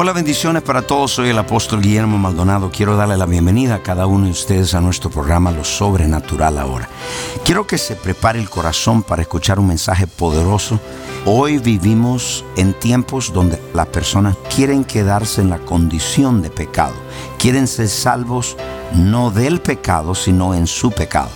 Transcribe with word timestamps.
Hola, 0.00 0.12
bendiciones 0.12 0.62
para 0.62 0.82
todos. 0.82 1.10
Soy 1.10 1.30
el 1.30 1.38
apóstol 1.38 1.82
Guillermo 1.82 2.18
Maldonado. 2.18 2.70
Quiero 2.70 2.96
darle 2.96 3.16
la 3.16 3.26
bienvenida 3.26 3.74
a 3.74 3.82
cada 3.82 4.06
uno 4.06 4.26
de 4.26 4.30
ustedes 4.30 4.72
a 4.76 4.80
nuestro 4.80 5.10
programa 5.10 5.50
Lo 5.50 5.64
Sobrenatural 5.64 6.56
ahora. 6.58 6.88
Quiero 7.44 7.66
que 7.66 7.78
se 7.78 7.96
prepare 7.96 8.38
el 8.38 8.48
corazón 8.48 9.02
para 9.02 9.22
escuchar 9.22 9.58
un 9.58 9.66
mensaje 9.66 10.06
poderoso. 10.06 10.78
Hoy 11.26 11.58
vivimos 11.58 12.44
en 12.56 12.74
tiempos 12.74 13.32
donde 13.32 13.60
las 13.74 13.88
personas 13.88 14.36
quieren 14.54 14.84
quedarse 14.84 15.40
en 15.40 15.50
la 15.50 15.58
condición 15.58 16.42
de 16.42 16.50
pecado. 16.50 16.94
Quieren 17.36 17.66
ser 17.66 17.88
salvos 17.88 18.56
no 18.94 19.32
del 19.32 19.60
pecado, 19.60 20.14
sino 20.14 20.54
en 20.54 20.68
su 20.68 20.92
pecado. 20.92 21.30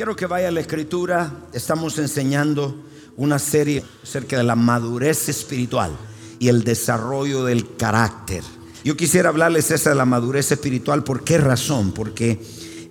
Quiero 0.00 0.16
que 0.16 0.24
vaya 0.24 0.48
a 0.48 0.50
la 0.50 0.60
escritura. 0.60 1.30
Estamos 1.52 1.98
enseñando 1.98 2.74
una 3.18 3.38
serie 3.38 3.84
acerca 4.02 4.38
de 4.38 4.44
la 4.44 4.56
madurez 4.56 5.28
espiritual 5.28 5.90
y 6.38 6.48
el 6.48 6.64
desarrollo 6.64 7.44
del 7.44 7.76
carácter. 7.76 8.42
Yo 8.82 8.96
quisiera 8.96 9.28
hablarles 9.28 9.70
esa 9.70 9.90
de 9.90 9.96
la 9.96 10.06
madurez 10.06 10.52
espiritual. 10.52 11.04
¿Por 11.04 11.22
qué 11.22 11.36
razón? 11.36 11.92
Porque 11.92 12.40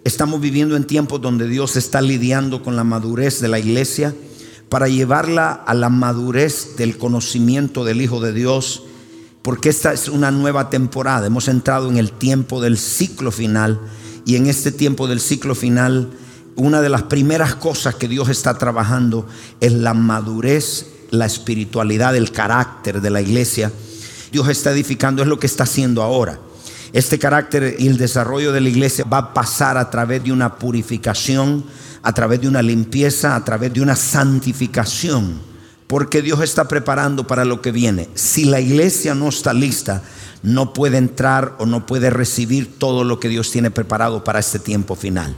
estamos 0.04 0.40
viviendo 0.40 0.76
en 0.76 0.84
tiempos 0.84 1.20
donde 1.20 1.48
Dios 1.48 1.78
está 1.78 2.00
lidiando 2.00 2.62
con 2.62 2.76
la 2.76 2.84
madurez 2.84 3.42
de 3.42 3.48
la 3.48 3.58
iglesia 3.58 4.14
para 4.70 4.88
llevarla 4.88 5.52
a 5.52 5.74
la 5.74 5.90
madurez 5.90 6.76
del 6.78 7.00
conocimiento 7.00 7.86
del 7.86 8.04
Hijo 8.04 8.22
de 8.22 8.34
Dios. 8.34 8.84
Porque 9.42 9.70
esta 9.70 9.94
es 9.94 10.10
una 10.10 10.30
nueva 10.30 10.70
temporada. 10.70 11.26
Hemos 11.26 11.48
entrado 11.48 11.90
en 11.90 11.98
el 11.98 12.12
tiempo 12.12 12.62
del 12.62 12.78
ciclo 12.78 13.32
final 13.32 13.80
y 14.28 14.36
en 14.36 14.46
este 14.46 14.72
tiempo 14.72 15.08
del 15.08 15.20
ciclo 15.20 15.56
final 15.56 16.12
una 16.60 16.82
de 16.82 16.90
las 16.90 17.04
primeras 17.04 17.56
cosas 17.56 17.96
que 17.96 18.08
Dios 18.08 18.30
está 18.30 18.58
trabajando 18.58 19.26
es 19.60 19.74
la 19.74 19.94
madurez, 19.94 20.88
la 21.10 21.26
espiritualidad, 21.26 22.16
el 22.16 22.32
carácter 22.32 23.02
de 23.02 23.10
la 23.10 23.22
iglesia. 23.22 23.72
Dios 24.32 24.48
está 24.50 24.72
edificando, 24.72 25.22
es 25.22 25.28
lo 25.28 25.40
que 25.40 25.48
está 25.48 25.64
haciendo 25.64 26.04
ahora. 26.04 26.40
Este 26.92 27.18
carácter 27.18 27.76
y 27.80 27.88
el 27.88 27.98
desarrollo 27.98 28.52
de 28.52 28.62
la 28.62 28.70
iglesia 28.70 29.06
va 29.06 29.18
a 29.18 29.34
pasar 29.34 29.78
a 29.78 29.90
través 29.90 30.24
de 30.24 30.32
una 30.32 30.56
purificación, 30.56 31.64
a 32.02 32.14
través 32.14 32.42
de 32.42 32.48
una 32.48 32.62
limpieza, 32.62 33.36
a 33.36 33.46
través 33.46 33.74
de 33.74 33.82
una 33.82 33.96
santificación, 33.96 35.40
porque 35.88 36.22
Dios 36.22 36.42
está 36.42 36.68
preparando 36.68 37.26
para 37.26 37.46
lo 37.46 37.62
que 37.62 37.72
viene. 37.72 38.10
Si 38.16 38.46
la 38.46 38.60
iglesia 38.60 39.16
no 39.16 39.30
está 39.30 39.54
lista, 39.54 40.04
no 40.42 40.74
puede 40.74 40.98
entrar 40.98 41.56
o 41.60 41.66
no 41.66 41.86
puede 41.86 42.10
recibir 42.10 42.78
todo 42.78 43.04
lo 43.04 43.20
que 43.20 43.30
Dios 43.30 43.52
tiene 43.52 43.72
preparado 43.72 44.24
para 44.24 44.40
este 44.40 44.60
tiempo 44.60 44.96
final 44.96 45.36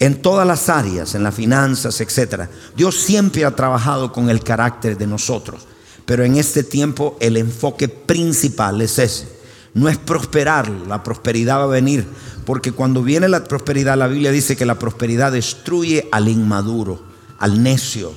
en 0.00 0.22
todas 0.22 0.46
las 0.46 0.68
áreas, 0.70 1.14
en 1.14 1.22
las 1.22 1.34
finanzas, 1.34 2.00
etc. 2.00 2.48
Dios 2.74 2.96
siempre 2.96 3.44
ha 3.44 3.54
trabajado 3.54 4.12
con 4.12 4.30
el 4.30 4.42
carácter 4.42 4.96
de 4.96 5.06
nosotros, 5.06 5.66
pero 6.06 6.24
en 6.24 6.36
este 6.36 6.64
tiempo 6.64 7.16
el 7.20 7.36
enfoque 7.36 7.88
principal 7.88 8.80
es 8.80 8.98
ese. 8.98 9.40
No 9.74 9.88
es 9.88 9.98
prosperar, 9.98 10.68
la 10.68 11.02
prosperidad 11.04 11.58
va 11.58 11.64
a 11.64 11.66
venir, 11.66 12.06
porque 12.44 12.72
cuando 12.72 13.02
viene 13.02 13.28
la 13.28 13.44
prosperidad, 13.44 13.96
la 13.96 14.08
Biblia 14.08 14.32
dice 14.32 14.56
que 14.56 14.66
la 14.66 14.78
prosperidad 14.78 15.32
destruye 15.32 16.08
al 16.10 16.28
inmaduro, 16.28 17.02
al 17.38 17.62
necio. 17.62 18.12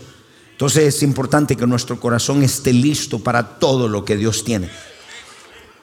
Entonces 0.51 0.95
es 0.95 1.03
importante 1.03 1.57
que 1.57 1.67
nuestro 1.67 1.99
corazón 1.99 2.43
esté 2.43 2.71
listo 2.71 3.19
para 3.19 3.59
todo 3.59 3.89
lo 3.89 4.05
que 4.05 4.15
Dios 4.15 4.45
tiene. 4.45 4.69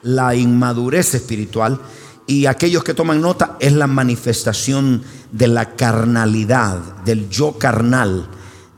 La 0.01 0.33
inmadurez 0.33 1.13
espiritual 1.13 1.79
y 2.27 2.45
aquellos 2.45 2.83
que 2.83 2.93
toman 2.93 3.21
nota 3.21 3.57
es 3.59 3.73
la 3.73 3.87
manifestación 3.87 5.03
de 5.31 5.47
la 5.47 5.75
carnalidad, 5.75 6.79
del 7.05 7.29
yo 7.29 7.57
carnal, 7.57 8.27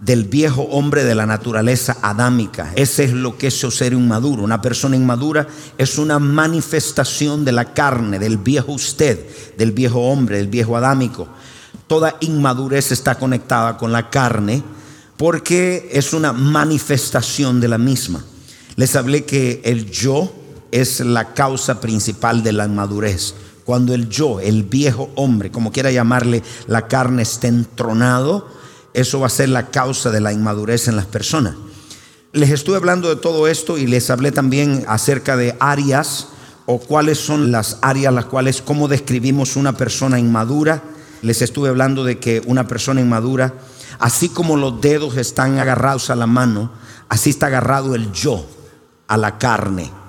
del 0.02 0.26
viejo 0.26 0.64
hombre 0.64 1.04
de 1.04 1.16
la 1.16 1.26
naturaleza 1.26 1.98
adámica. 2.02 2.74
Ese 2.76 3.06
es 3.06 3.14
lo 3.14 3.38
que 3.38 3.48
es 3.48 3.59
ser 3.59 3.94
inmaduro. 3.94 4.44
Una 4.44 4.62
persona 4.62 4.96
inmadura 4.96 5.48
es 5.78 5.98
una 5.98 6.20
manifestación 6.20 7.46
de 7.46 7.53
la 7.53 7.74
carne, 7.74 8.20
del 8.20 8.38
viejo 8.38 8.74
usted, 8.74 9.26
del 9.58 9.72
viejo 9.72 10.02
hombre, 10.02 10.38
del 10.38 10.48
viejo 10.48 10.76
adámico. 10.76 11.28
Toda 11.88 12.18
inmadurez 12.20 12.92
está 12.92 13.16
conectada 13.16 13.78
con 13.78 13.92
la 13.92 14.09
carne 14.09 14.64
porque 15.16 15.90
es 15.92 16.12
una 16.14 16.34
manifestación 16.34 17.62
de 17.62 17.68
la 17.68 17.78
misma. 17.78 18.26
Les 18.76 18.96
hablé 18.96 19.24
que 19.24 19.62
el 19.64 19.90
yo 19.90 20.34
es 20.73 21.01
la 21.01 21.35
causa 21.35 21.79
principal 21.79 22.41
de 22.41 22.51
la 22.51 22.66
inmadurez. 22.66 23.35
Cuando 23.63 23.94
el 23.94 24.09
yo, 24.09 24.39
el 24.39 24.63
viejo 24.63 25.11
hombre, 25.16 25.51
como 25.51 25.72
quiera 25.72 25.91
llamarle, 25.91 26.41
la 26.66 26.88
carne 26.88 27.22
esté 27.22 27.47
entronado, 27.47 28.47
eso 28.95 29.19
va 29.19 29.28
a 29.28 29.29
ser 29.29 29.50
la 29.50 29.67
causa 29.69 30.09
de 30.09 30.19
la 30.19 30.34
inmadurez 30.34 30.88
en 30.88 30.95
las 30.95 31.06
personas. 31.06 31.56
Les 32.31 32.50
estuve 32.50 32.78
hablando 32.78 33.09
de 33.09 33.17
todo 33.17 33.47
esto 33.47 33.78
y 33.78 33.85
les 33.85 34.09
hablé 34.09 34.31
también 34.31 34.84
acerca 34.88 35.38
de 35.38 35.56
áreas 35.59 36.29
o 36.66 36.79
cuáles 36.79 37.19
son 37.19 37.51
las 37.51 37.78
áreas 37.84 38.11
las 38.11 38.25
cuales, 38.25 38.63
cómo 38.63 38.88
describimos 38.88 39.55
una 39.55 39.78
persona 39.78 40.17
inmadura. 40.17 40.81
Les 41.22 41.44
estuve 41.44 41.69
hablando 41.69 42.03
de 42.03 42.17
que 42.17 42.41
una 42.47 42.67
persona 42.67 43.00
inmadura, 43.00 43.53
así 44.00 44.29
como 44.29 44.57
los 44.57 44.81
dedos 44.81 45.17
están 45.17 45.59
agarrados 45.59 46.09
a 46.09 46.16
la 46.16 46.25
mano, 46.25 46.72
así 47.09 47.29
está 47.29 47.45
agarrado 47.45 47.94
el 47.94 48.11
yo 48.11 48.44
a 49.07 49.17
la 49.17 49.38
carne. 49.38 50.03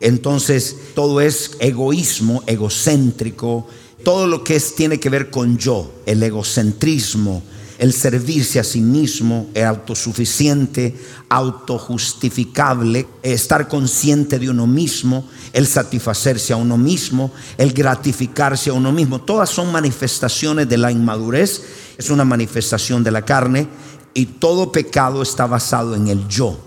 Entonces 0.00 0.76
todo 0.94 1.20
es 1.20 1.52
egoísmo, 1.60 2.42
egocéntrico, 2.46 3.66
todo 4.02 4.26
lo 4.26 4.42
que 4.42 4.56
es, 4.56 4.74
tiene 4.74 4.98
que 4.98 5.10
ver 5.10 5.30
con 5.30 5.58
yo, 5.58 5.92
el 6.06 6.22
egocentrismo, 6.22 7.42
el 7.78 7.92
servirse 7.92 8.58
a 8.58 8.64
sí 8.64 8.80
mismo, 8.80 9.48
el 9.54 9.64
autosuficiente, 9.64 10.96
autojustificable, 11.28 13.06
estar 13.22 13.68
consciente 13.68 14.38
de 14.38 14.50
uno 14.50 14.66
mismo, 14.66 15.28
el 15.52 15.66
satisfacerse 15.66 16.54
a 16.54 16.56
uno 16.56 16.78
mismo, 16.78 17.30
el 17.58 17.72
gratificarse 17.72 18.70
a 18.70 18.74
uno 18.74 18.92
mismo. 18.92 19.20
Todas 19.20 19.50
son 19.50 19.70
manifestaciones 19.70 20.68
de 20.68 20.78
la 20.78 20.92
inmadurez, 20.92 21.62
es 21.98 22.08
una 22.08 22.24
manifestación 22.24 23.04
de 23.04 23.10
la 23.10 23.24
carne 23.24 23.68
y 24.14 24.26
todo 24.26 24.72
pecado 24.72 25.22
está 25.22 25.46
basado 25.46 25.94
en 25.94 26.08
el 26.08 26.26
yo. 26.28 26.58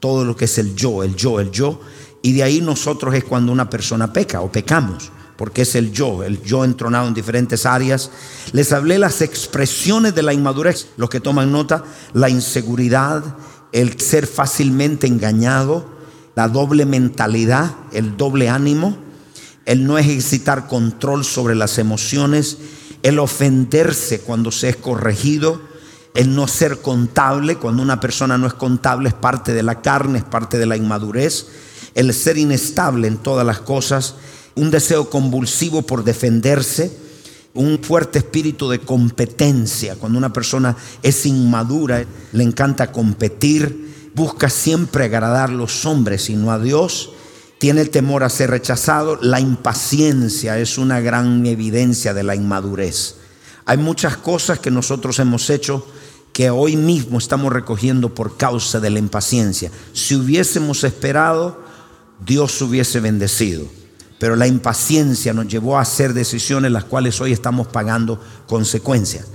Todo 0.00 0.24
lo 0.24 0.36
que 0.36 0.44
es 0.44 0.58
el 0.58 0.74
yo, 0.74 1.02
el 1.02 1.16
yo, 1.16 1.40
el 1.40 1.50
yo 1.50 1.80
y 2.24 2.32
de 2.32 2.42
ahí 2.42 2.62
nosotros 2.62 3.14
es 3.14 3.22
cuando 3.22 3.52
una 3.52 3.68
persona 3.68 4.10
peca 4.10 4.40
o 4.40 4.50
pecamos, 4.50 5.10
porque 5.36 5.60
es 5.60 5.74
el 5.74 5.92
yo, 5.92 6.24
el 6.24 6.42
yo 6.42 6.64
entronado 6.64 7.06
en 7.06 7.12
diferentes 7.12 7.66
áreas. 7.66 8.10
Les 8.52 8.72
hablé 8.72 8.98
las 8.98 9.20
expresiones 9.20 10.14
de 10.14 10.22
la 10.22 10.32
inmadurez, 10.32 10.88
los 10.96 11.10
que 11.10 11.20
toman 11.20 11.52
nota, 11.52 11.84
la 12.14 12.30
inseguridad, 12.30 13.22
el 13.72 14.00
ser 14.00 14.26
fácilmente 14.26 15.06
engañado, 15.06 15.84
la 16.34 16.48
doble 16.48 16.86
mentalidad, 16.86 17.74
el 17.92 18.16
doble 18.16 18.48
ánimo, 18.48 18.96
el 19.66 19.86
no 19.86 19.98
ejercitar 19.98 20.66
control 20.66 21.26
sobre 21.26 21.54
las 21.54 21.76
emociones, 21.76 22.56
el 23.02 23.18
ofenderse 23.18 24.20
cuando 24.20 24.50
se 24.50 24.70
es 24.70 24.76
corregido, 24.76 25.60
El 26.14 26.34
no 26.34 26.46
ser 26.46 26.80
contable, 26.80 27.56
cuando 27.56 27.82
una 27.82 27.98
persona 28.00 28.38
no 28.38 28.46
es 28.46 28.54
contable, 28.54 29.08
es 29.08 29.14
parte 29.14 29.52
de 29.52 29.64
la 29.64 29.82
carne, 29.82 30.20
es 30.20 30.24
parte 30.24 30.58
de 30.58 30.64
la 30.66 30.76
inmadurez. 30.76 31.48
El 31.94 32.12
ser 32.12 32.38
inestable 32.38 33.08
en 33.08 33.18
todas 33.18 33.46
las 33.46 33.60
cosas, 33.60 34.16
un 34.54 34.70
deseo 34.70 35.10
convulsivo 35.10 35.82
por 35.82 36.04
defenderse, 36.04 36.96
un 37.54 37.78
fuerte 37.80 38.18
espíritu 38.18 38.68
de 38.68 38.80
competencia. 38.80 39.96
Cuando 39.96 40.18
una 40.18 40.32
persona 40.32 40.76
es 41.02 41.24
inmadura, 41.26 42.04
le 42.32 42.42
encanta 42.42 42.90
competir, 42.90 44.10
busca 44.14 44.50
siempre 44.50 45.04
agradar 45.04 45.50
a 45.50 45.54
los 45.54 45.84
hombres 45.86 46.30
y 46.30 46.36
no 46.36 46.50
a 46.50 46.58
Dios 46.58 47.10
tiene 47.58 47.86
temor 47.86 48.24
a 48.24 48.28
ser 48.28 48.50
rechazado. 48.50 49.18
La 49.22 49.40
impaciencia 49.40 50.58
es 50.58 50.76
una 50.76 51.00
gran 51.00 51.46
evidencia 51.46 52.12
de 52.12 52.22
la 52.22 52.34
inmadurez. 52.34 53.14
Hay 53.64 53.78
muchas 53.78 54.18
cosas 54.18 54.58
que 54.58 54.70
nosotros 54.70 55.18
hemos 55.18 55.48
hecho 55.48 55.86
que 56.34 56.50
hoy 56.50 56.76
mismo 56.76 57.16
estamos 57.16 57.50
recogiendo 57.50 58.14
por 58.14 58.36
causa 58.36 58.80
de 58.80 58.90
la 58.90 58.98
impaciencia. 58.98 59.70
Si 59.94 60.14
hubiésemos 60.14 60.84
esperado, 60.84 61.63
Dios 62.24 62.60
hubiese 62.62 63.00
bendecido. 63.00 63.66
Pero 64.18 64.36
la 64.36 64.46
impaciencia 64.46 65.32
nos 65.32 65.48
llevó 65.48 65.78
a 65.78 65.82
hacer 65.82 66.14
decisiones 66.14 66.70
las 66.70 66.84
cuales 66.84 67.20
hoy 67.20 67.32
estamos 67.32 67.66
pagando 67.66 68.20
consecuencias. 68.46 69.26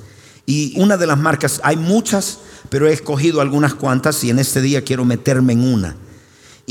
Y 0.46 0.80
una 0.80 0.98
de 0.98 1.06
las 1.06 1.18
marcas, 1.18 1.62
hay 1.64 1.76
muchas, 1.76 2.40
pero 2.70 2.88
he 2.88 2.94
escogido 2.94 3.42
algunas 3.42 3.76
cuantas 3.76 4.24
y 4.24 4.30
en 4.30 4.40
este 4.40 4.62
día 4.62 4.84
quiero 4.84 5.06
meterme 5.06 5.54
en 5.54 5.62
una 5.62 5.96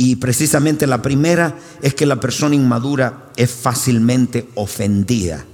y 0.01 0.15
precisamente 0.15 0.87
la 0.87 1.03
primera 1.03 1.59
es 1.83 1.93
que 1.93 2.07
la 2.07 2.21
persona 2.21 2.55
inmadura 2.55 3.31
es 3.35 3.51
fácilmente 3.51 4.49
ofendida. 4.55 5.45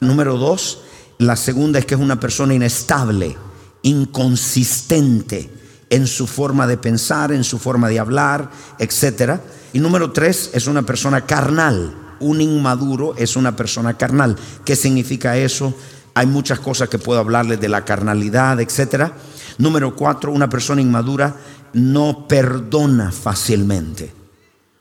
Número 0.00 0.38
dos, 0.38 0.80
la 1.18 1.36
segunda 1.36 1.78
es 1.78 1.84
que 1.84 1.96
es 1.96 2.00
una 2.00 2.18
persona 2.18 2.54
inestable, 2.54 3.36
inconsistente 3.82 5.50
en 5.90 6.06
su 6.06 6.26
forma 6.26 6.66
de 6.66 6.78
pensar, 6.78 7.32
en 7.32 7.44
su 7.44 7.58
forma 7.58 7.90
de 7.90 7.98
hablar, 7.98 8.50
etc. 8.78 9.42
Y 9.72 9.78
número 9.78 10.12
tres, 10.12 10.50
es 10.52 10.66
una 10.66 10.82
persona 10.82 11.22
carnal. 11.22 11.94
Un 12.20 12.40
inmaduro 12.40 13.14
es 13.16 13.36
una 13.36 13.56
persona 13.56 13.94
carnal. 13.94 14.36
¿Qué 14.64 14.76
significa 14.76 15.36
eso? 15.36 15.74
Hay 16.14 16.26
muchas 16.26 16.60
cosas 16.60 16.88
que 16.88 16.98
puedo 16.98 17.18
hablarles 17.18 17.60
de 17.60 17.68
la 17.68 17.84
carnalidad, 17.84 18.60
etc. 18.60 19.12
Número 19.58 19.96
cuatro, 19.96 20.32
una 20.32 20.48
persona 20.48 20.82
inmadura 20.82 21.34
no 21.72 22.28
perdona 22.28 23.10
fácilmente. 23.10 24.12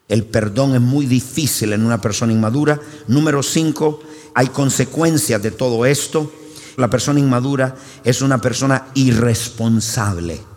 El 0.10 0.26
perdón 0.26 0.76
es 0.76 0.82
muy 0.82 1.06
difícil 1.06 1.72
en 1.72 1.86
una 1.86 2.02
persona 2.02 2.34
inmadura. 2.34 2.80
Número 3.08 3.42
cinco, 3.42 4.02
hay 4.36 4.48
consecuencias 4.48 5.42
de 5.42 5.52
todo 5.52 5.86
esto. 5.86 6.32
La 6.76 6.90
persona 6.90 7.20
inmadura 7.20 7.76
es 8.04 8.22
una 8.22 8.40
persona 8.40 8.88
irresponsable. 8.94 10.51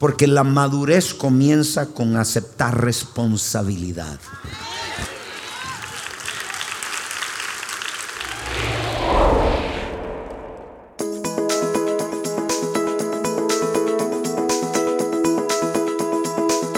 Porque 0.00 0.26
la 0.26 0.44
madurez 0.44 1.12
comienza 1.12 1.88
con 1.88 2.16
aceptar 2.16 2.82
responsabilidad. 2.82 4.18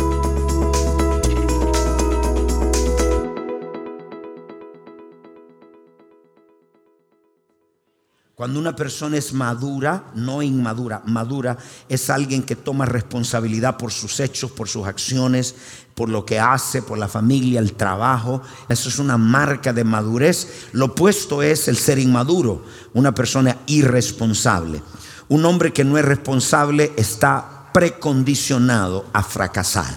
Cuando 8.45 8.61
una 8.61 8.77
persona 8.77 9.17
es 9.17 9.33
madura, 9.33 10.05
no 10.15 10.43
inmadura, 10.43 11.01
madura 11.07 11.57
es 11.89 12.11
alguien 12.11 12.43
que 12.43 12.57
toma 12.57 12.85
responsabilidad 12.85 13.79
por 13.79 13.91
sus 13.91 14.21
hechos, 14.21 14.51
por 14.51 14.69
sus 14.69 14.87
acciones, 14.87 15.55
por 15.95 16.11
lo 16.11 16.27
que 16.27 16.39
hace, 16.39 16.83
por 16.83 16.99
la 16.99 17.09
familia, 17.09 17.59
el 17.59 17.73
trabajo. 17.73 18.43
Eso 18.69 18.91
es 18.91 18.99
una 18.99 19.17
marca 19.17 19.73
de 19.73 19.85
madurez. 19.85 20.67
Lo 20.73 20.85
opuesto 20.85 21.43
es 21.43 21.69
el 21.69 21.79
ser 21.79 21.99
inmaduro, 21.99 22.67
una 22.93 23.15
persona 23.15 23.57
irresponsable. 23.65 24.83
Un 25.29 25.47
hombre 25.47 25.73
que 25.73 25.85
no 25.85 25.97
es 25.97 26.05
responsable 26.05 26.93
está 26.99 27.71
precondicionado 27.73 29.07
a 29.15 29.23
fracasar. 29.23 29.95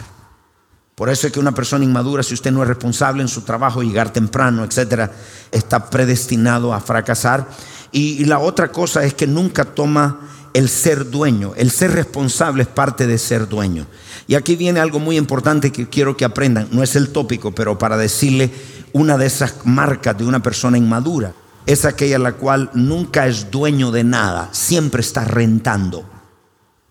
Por 0.98 1.10
eso 1.10 1.28
es 1.28 1.34
que 1.34 1.40
una 1.40 1.52
persona 1.52 1.86
inmadura, 1.86 2.24
si 2.24 2.34
usted 2.34 2.52
no 2.52 2.64
es 2.64 2.68
responsable 2.68 3.22
en 3.22 3.28
su 3.28 3.42
trabajo, 3.42 3.84
llegar 3.84 4.12
temprano, 4.12 4.64
etcétera, 4.64 5.12
está 5.52 5.92
predestinado 5.92 6.74
a 6.74 6.80
fracasar. 6.80 7.46
Y, 7.92 8.26
la 8.26 8.40
otra 8.40 8.72
cosa 8.72 9.04
es 9.04 9.14
que 9.14 9.28
nunca 9.28 9.66
toma 9.66 10.20
el 10.54 10.70
ser 10.70 11.10
dueño. 11.10 11.54
El 11.56 11.72
ser 11.72 11.92
responsable 11.92 12.64
es 12.64 12.70
parte 12.70 13.08
de 13.08 13.18
ser 13.18 13.48
dueño. 13.48 13.86
Y 14.28 14.36
aquí 14.36 14.56
viene 14.56 14.80
algo 14.80 15.00
muy 15.00 15.18
importante 15.18 15.72
que 15.72 15.88
quiero 15.88 16.18
que 16.18 16.26
aprendan. 16.26 16.68
No 16.72 16.84
es 16.84 16.96
el 16.96 17.10
tópico, 17.10 17.54
pero 17.54 17.78
para 17.78 17.98
decirle 17.98 18.52
una 18.94 19.18
de 19.18 19.26
esas 19.26 19.66
marcas 19.66 20.18
de 20.18 20.26
una 20.26 20.42
persona 20.42 20.78
inmadura. 20.78 21.34
Es 21.66 21.86
aquella 21.86 22.20
la 22.20 22.34
cual 22.34 22.70
nunca 22.74 23.28
es 23.28 23.52
dueño 23.52 23.92
de 23.92 24.04
nada, 24.04 24.50
siempre 24.54 25.02
está 25.02 25.26
rentando. 25.26 26.06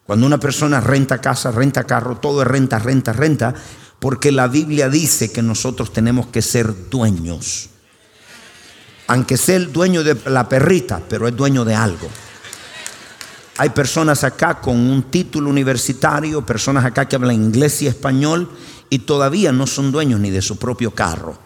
Cuando 0.04 0.26
una 0.26 0.38
persona 0.38 0.80
renta 0.80 1.20
casa, 1.20 1.50
renta 1.50 1.84
carro, 1.84 2.18
todo 2.18 2.42
es 2.42 2.48
renta, 2.48 2.78
renta, 2.78 3.12
renta, 3.12 3.54
porque 3.98 4.30
la 4.30 4.48
Biblia 4.48 4.90
dice 4.90 5.32
que 5.32 5.42
nosotros 5.42 5.92
tenemos 5.92 6.26
que 6.26 6.42
ser 6.42 6.90
dueños 6.90 7.70
aunque 9.06 9.36
sea 9.36 9.56
el 9.56 9.72
dueño 9.72 10.02
de 10.02 10.16
la 10.26 10.48
perrita, 10.48 11.00
pero 11.08 11.28
es 11.28 11.36
dueño 11.36 11.64
de 11.64 11.74
algo. 11.74 12.08
Hay 13.58 13.70
personas 13.70 14.22
acá 14.24 14.60
con 14.60 14.76
un 14.76 15.04
título 15.04 15.48
universitario, 15.48 16.44
personas 16.44 16.84
acá 16.84 17.08
que 17.08 17.16
hablan 17.16 17.36
inglés 17.36 17.80
y 17.82 17.86
español 17.86 18.50
y 18.90 19.00
todavía 19.00 19.50
no 19.52 19.66
son 19.66 19.92
dueños 19.92 20.20
ni 20.20 20.30
de 20.30 20.42
su 20.42 20.58
propio 20.58 20.90
carro. 20.90 21.38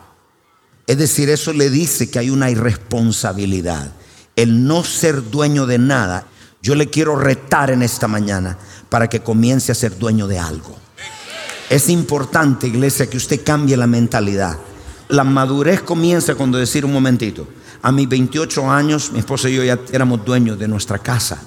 Es 0.86 0.98
decir, 0.98 1.30
eso 1.30 1.52
le 1.52 1.70
dice 1.70 2.10
que 2.10 2.18
hay 2.18 2.30
una 2.30 2.50
irresponsabilidad. 2.50 3.92
El 4.34 4.66
no 4.66 4.82
ser 4.82 5.30
dueño 5.30 5.66
de 5.66 5.78
nada. 5.78 6.26
Yo 6.62 6.74
le 6.74 6.90
quiero 6.90 7.14
retar 7.14 7.70
en 7.70 7.82
esta 7.82 8.08
mañana 8.08 8.58
para 8.88 9.08
que 9.08 9.20
comience 9.20 9.70
a 9.70 9.76
ser 9.76 9.96
dueño 9.96 10.26
de 10.26 10.40
algo. 10.40 10.76
Es 11.68 11.88
importante, 11.88 12.66
iglesia, 12.66 13.08
que 13.08 13.18
usted 13.18 13.44
cambie 13.44 13.76
la 13.76 13.86
mentalidad. 13.86 14.58
La 15.10 15.24
madurez 15.24 15.82
comienza 15.82 16.36
cuando 16.36 16.56
decir 16.56 16.84
un 16.84 16.92
momentito. 16.92 17.48
A 17.82 17.90
mis 17.90 18.08
28 18.08 18.70
años, 18.70 19.10
mi 19.12 19.18
esposa 19.18 19.48
y 19.48 19.56
yo 19.56 19.64
ya 19.64 19.78
éramos 19.92 20.24
dueños 20.24 20.56
de 20.58 20.68
nuestra 20.68 20.98
casa, 20.98 21.42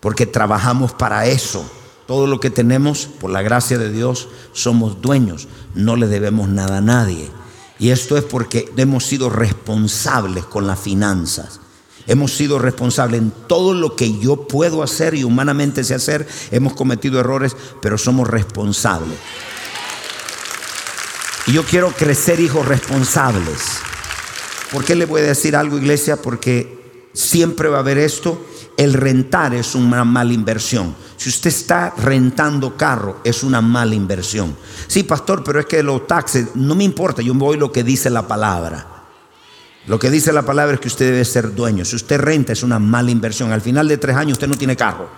porque 0.00 0.26
trabajamos 0.26 0.92
para 0.92 1.26
eso. 1.26 1.64
Todo 2.06 2.26
lo 2.26 2.38
que 2.38 2.50
tenemos, 2.50 3.06
por 3.06 3.30
la 3.30 3.40
gracia 3.40 3.78
de 3.78 3.90
Dios, 3.90 4.28
somos 4.52 5.00
dueños. 5.00 5.48
No 5.74 5.96
le 5.96 6.06
debemos 6.06 6.50
nada 6.50 6.78
a 6.78 6.82
nadie. 6.82 7.30
Y 7.78 7.90
esto 7.90 8.18
es 8.18 8.24
porque 8.24 8.70
hemos 8.76 9.06
sido 9.06 9.30
responsables 9.30 10.44
con 10.44 10.66
las 10.66 10.78
finanzas. 10.78 11.60
Hemos 12.06 12.36
sido 12.36 12.58
responsables 12.58 13.22
en 13.22 13.32
todo 13.46 13.72
lo 13.72 13.96
que 13.96 14.18
yo 14.18 14.46
puedo 14.46 14.82
hacer 14.82 15.14
y 15.14 15.24
humanamente 15.24 15.84
sé 15.84 15.94
hacer. 15.94 16.26
Hemos 16.50 16.74
cometido 16.74 17.20
errores, 17.20 17.56
pero 17.80 17.96
somos 17.96 18.28
responsables. 18.28 19.16
Y 21.46 21.52
yo 21.52 21.64
quiero 21.64 21.90
crecer 21.90 22.38
hijos 22.40 22.66
responsables. 22.66 23.80
¿Por 24.70 24.84
qué 24.84 24.94
le 24.94 25.06
voy 25.06 25.22
a 25.22 25.24
decir 25.24 25.56
algo, 25.56 25.76
iglesia? 25.76 26.16
Porque 26.16 27.08
siempre 27.12 27.68
va 27.68 27.78
a 27.78 27.80
haber 27.80 27.98
esto. 27.98 28.46
El 28.76 28.94
rentar 28.94 29.52
es 29.54 29.74
una 29.74 30.04
mala 30.04 30.32
inversión. 30.32 30.94
Si 31.16 31.28
usted 31.28 31.50
está 31.50 31.94
rentando 31.98 32.76
carro, 32.76 33.20
es 33.24 33.42
una 33.42 33.60
mala 33.60 33.94
inversión. 33.94 34.56
Sí, 34.86 35.02
pastor, 35.02 35.42
pero 35.44 35.60
es 35.60 35.66
que 35.66 35.82
los 35.82 36.06
taxes, 36.06 36.54
no 36.54 36.74
me 36.74 36.84
importa, 36.84 37.22
yo 37.22 37.34
voy 37.34 37.58
lo 37.58 37.70
que 37.70 37.84
dice 37.84 38.08
la 38.08 38.26
palabra. 38.26 38.86
Lo 39.86 39.98
que 39.98 40.10
dice 40.10 40.32
la 40.32 40.42
palabra 40.42 40.74
es 40.74 40.80
que 40.80 40.88
usted 40.88 41.06
debe 41.10 41.24
ser 41.24 41.54
dueño. 41.54 41.84
Si 41.84 41.96
usted 41.96 42.20
renta, 42.20 42.52
es 42.52 42.62
una 42.62 42.78
mala 42.78 43.10
inversión. 43.10 43.50
Al 43.52 43.60
final 43.60 43.88
de 43.88 43.98
tres 43.98 44.16
años, 44.16 44.34
usted 44.34 44.48
no 44.48 44.56
tiene 44.56 44.76
carro. 44.76 45.08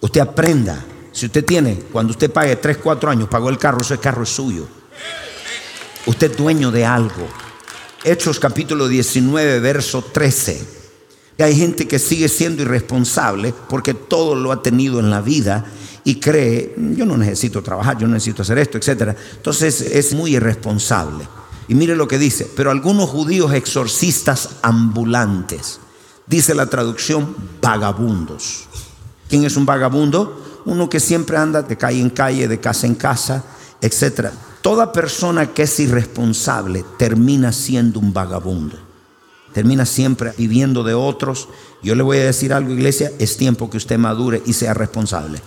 Usted 0.00 0.20
aprenda 0.20 0.84
Si 1.12 1.26
usted 1.26 1.44
tiene, 1.44 1.76
cuando 1.92 2.12
usted 2.12 2.30
pague 2.32 2.56
3, 2.56 2.78
4 2.78 3.10
años, 3.10 3.28
pagó 3.28 3.50
el 3.50 3.58
carro, 3.58 3.82
ese 3.82 3.98
carro 3.98 4.22
es 4.22 4.30
suyo. 4.30 4.66
Usted 6.06 6.32
es 6.32 6.36
dueño 6.36 6.70
de 6.70 6.84
algo. 6.84 7.28
Hechos 8.02 8.40
capítulo 8.40 8.88
19, 8.88 9.60
verso 9.60 10.02
13. 10.02 10.82
Hay 11.38 11.56
gente 11.56 11.86
que 11.86 11.98
sigue 11.98 12.28
siendo 12.28 12.62
irresponsable 12.62 13.54
porque 13.68 13.94
todo 13.94 14.34
lo 14.34 14.52
ha 14.52 14.62
tenido 14.62 15.00
en 15.00 15.10
la 15.10 15.20
vida 15.20 15.64
y 16.04 16.18
cree, 16.18 16.74
yo 16.76 17.04
no 17.04 17.16
necesito 17.16 17.62
trabajar, 17.62 17.98
yo 17.98 18.06
no 18.06 18.14
necesito 18.14 18.42
hacer 18.42 18.58
esto, 18.58 18.78
etc. 18.78 19.16
Entonces 19.36 19.80
es 19.80 20.14
muy 20.14 20.36
irresponsable. 20.36 21.28
Y 21.68 21.74
mire 21.74 21.94
lo 21.94 22.08
que 22.08 22.18
dice, 22.18 22.50
pero 22.56 22.70
algunos 22.70 23.10
judíos 23.10 23.52
exorcistas 23.52 24.50
ambulantes, 24.62 25.78
dice 26.26 26.54
la 26.54 26.66
traducción, 26.66 27.36
vagabundos. 27.60 28.64
¿Quién 29.28 29.44
es 29.44 29.56
un 29.56 29.64
vagabundo? 29.64 30.51
Uno 30.64 30.88
que 30.88 31.00
siempre 31.00 31.36
anda 31.36 31.62
de 31.62 31.76
calle 31.76 32.00
en 32.00 32.10
calle, 32.10 32.48
de 32.48 32.60
casa 32.60 32.86
en 32.86 32.94
casa, 32.94 33.44
etc. 33.80 34.28
Toda 34.60 34.92
persona 34.92 35.52
que 35.52 35.62
es 35.62 35.80
irresponsable 35.80 36.84
termina 36.98 37.52
siendo 37.52 37.98
un 37.98 38.12
vagabundo. 38.12 38.78
Termina 39.52 39.84
siempre 39.84 40.32
viviendo 40.38 40.82
de 40.82 40.94
otros. 40.94 41.48
Yo 41.82 41.94
le 41.94 42.02
voy 42.02 42.18
a 42.18 42.24
decir 42.24 42.52
algo, 42.52 42.72
iglesia, 42.72 43.12
es 43.18 43.36
tiempo 43.36 43.68
que 43.68 43.76
usted 43.76 43.98
madure 43.98 44.42
y 44.46 44.52
sea 44.52 44.72
responsable. 44.72 45.40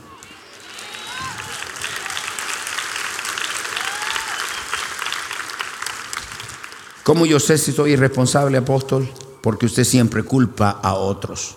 ¿Cómo 7.03 7.25
yo 7.27 7.39
sé 7.39 7.57
si 7.57 7.71
soy 7.71 7.91
irresponsable, 7.91 8.57
apóstol? 8.57 9.07
Porque 9.41 9.67
usted 9.67 9.83
siempre 9.83 10.23
culpa 10.23 10.71
a 10.81 10.95
otros. 10.95 11.55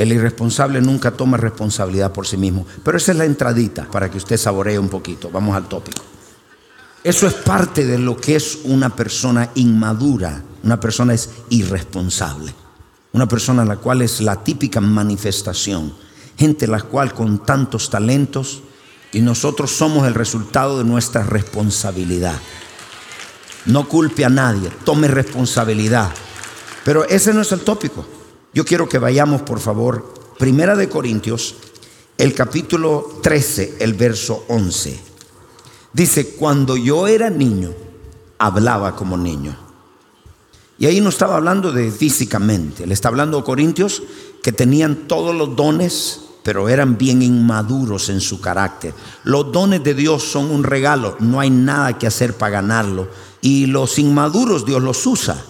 El 0.00 0.12
irresponsable 0.12 0.80
nunca 0.80 1.10
toma 1.10 1.36
responsabilidad 1.36 2.10
por 2.10 2.26
sí 2.26 2.38
mismo. 2.38 2.64
Pero 2.82 2.96
esa 2.96 3.12
es 3.12 3.18
la 3.18 3.26
entradita 3.26 3.86
para 3.90 4.10
que 4.10 4.16
usted 4.16 4.38
saboree 4.38 4.78
un 4.78 4.88
poquito. 4.88 5.28
Vamos 5.30 5.54
al 5.54 5.68
tópico. 5.68 6.02
Eso 7.04 7.26
es 7.26 7.34
parte 7.34 7.84
de 7.84 7.98
lo 7.98 8.16
que 8.16 8.34
es 8.34 8.60
una 8.64 8.96
persona 8.96 9.50
inmadura. 9.56 10.42
Una 10.62 10.80
persona 10.80 11.12
es 11.12 11.28
irresponsable. 11.50 12.54
Una 13.12 13.28
persona 13.28 13.62
la 13.62 13.76
cual 13.76 14.00
es 14.00 14.22
la 14.22 14.42
típica 14.42 14.80
manifestación. 14.80 15.92
Gente 16.38 16.66
la 16.66 16.80
cual 16.80 17.12
con 17.12 17.44
tantos 17.44 17.90
talentos 17.90 18.62
y 19.12 19.20
nosotros 19.20 19.70
somos 19.70 20.06
el 20.06 20.14
resultado 20.14 20.78
de 20.78 20.84
nuestra 20.84 21.24
responsabilidad. 21.24 22.40
No 23.66 23.86
culpe 23.86 24.24
a 24.24 24.30
nadie, 24.30 24.70
tome 24.82 25.08
responsabilidad. 25.08 26.10
Pero 26.86 27.06
ese 27.06 27.34
no 27.34 27.42
es 27.42 27.52
el 27.52 27.60
tópico. 27.60 28.19
Yo 28.52 28.64
quiero 28.64 28.88
que 28.88 28.98
vayamos, 28.98 29.42
por 29.42 29.60
favor, 29.60 30.14
Primera 30.38 30.74
de 30.74 30.88
Corintios, 30.88 31.54
el 32.18 32.34
capítulo 32.34 33.20
13, 33.22 33.76
el 33.80 33.94
verso 33.94 34.44
11. 34.48 34.98
Dice, 35.92 36.34
cuando 36.34 36.76
yo 36.76 37.06
era 37.06 37.30
niño, 37.30 37.72
hablaba 38.38 38.96
como 38.96 39.16
niño. 39.16 39.56
Y 40.78 40.86
ahí 40.86 41.00
no 41.00 41.10
estaba 41.10 41.36
hablando 41.36 41.72
de 41.72 41.90
físicamente, 41.90 42.86
le 42.86 42.94
está 42.94 43.08
hablando 43.08 43.38
a 43.38 43.44
Corintios 43.44 44.02
que 44.42 44.50
tenían 44.50 45.06
todos 45.06 45.34
los 45.34 45.54
dones, 45.54 46.20
pero 46.42 46.68
eran 46.68 46.96
bien 46.96 47.20
inmaduros 47.22 48.08
en 48.08 48.20
su 48.20 48.40
carácter. 48.40 48.94
Los 49.24 49.52
dones 49.52 49.84
de 49.84 49.94
Dios 49.94 50.24
son 50.24 50.50
un 50.50 50.64
regalo, 50.64 51.16
no 51.20 51.38
hay 51.38 51.50
nada 51.50 51.98
que 51.98 52.06
hacer 52.06 52.34
para 52.34 52.62
ganarlo 52.62 53.08
y 53.42 53.66
los 53.66 53.98
inmaduros 53.98 54.64
Dios 54.64 54.82
los 54.82 55.06
usa. 55.06 55.44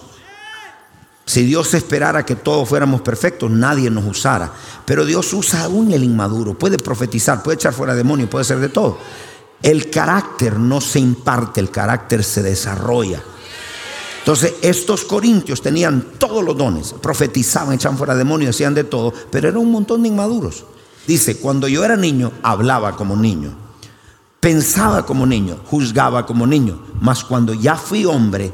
Si 1.30 1.44
Dios 1.44 1.74
esperara 1.74 2.26
que 2.26 2.34
todos 2.34 2.68
fuéramos 2.68 3.02
perfectos, 3.02 3.48
nadie 3.48 3.88
nos 3.88 4.04
usara. 4.04 4.52
Pero 4.84 5.04
Dios 5.04 5.32
usa 5.32 5.62
aún 5.62 5.92
el 5.92 6.02
inmaduro. 6.02 6.54
Puede 6.54 6.76
profetizar, 6.76 7.40
puede 7.40 7.54
echar 7.54 7.72
fuera 7.72 7.94
demonios, 7.94 8.28
puede 8.28 8.42
hacer 8.42 8.58
de 8.58 8.68
todo. 8.68 8.98
El 9.62 9.90
carácter 9.90 10.58
no 10.58 10.80
se 10.80 10.98
imparte, 10.98 11.60
el 11.60 11.70
carácter 11.70 12.24
se 12.24 12.42
desarrolla. 12.42 13.22
Entonces, 14.18 14.54
estos 14.60 15.04
corintios 15.04 15.62
tenían 15.62 16.04
todos 16.18 16.42
los 16.42 16.56
dones, 16.56 16.94
profetizaban, 17.00 17.74
echaban 17.74 17.96
fuera 17.96 18.16
demonios, 18.16 18.56
hacían 18.56 18.74
de 18.74 18.82
todo, 18.82 19.14
pero 19.30 19.46
eran 19.46 19.60
un 19.60 19.70
montón 19.70 20.02
de 20.02 20.08
inmaduros. 20.08 20.64
Dice, 21.06 21.36
cuando 21.36 21.68
yo 21.68 21.84
era 21.84 21.96
niño, 21.96 22.32
hablaba 22.42 22.96
como 22.96 23.14
niño 23.14 23.70
Pensaba 24.40 25.04
como 25.04 25.26
niño, 25.26 25.58
juzgaba 25.66 26.24
como 26.24 26.46
niño, 26.46 26.80
mas 26.98 27.22
cuando 27.22 27.52
ya 27.52 27.76
fui 27.76 28.06
hombre, 28.06 28.50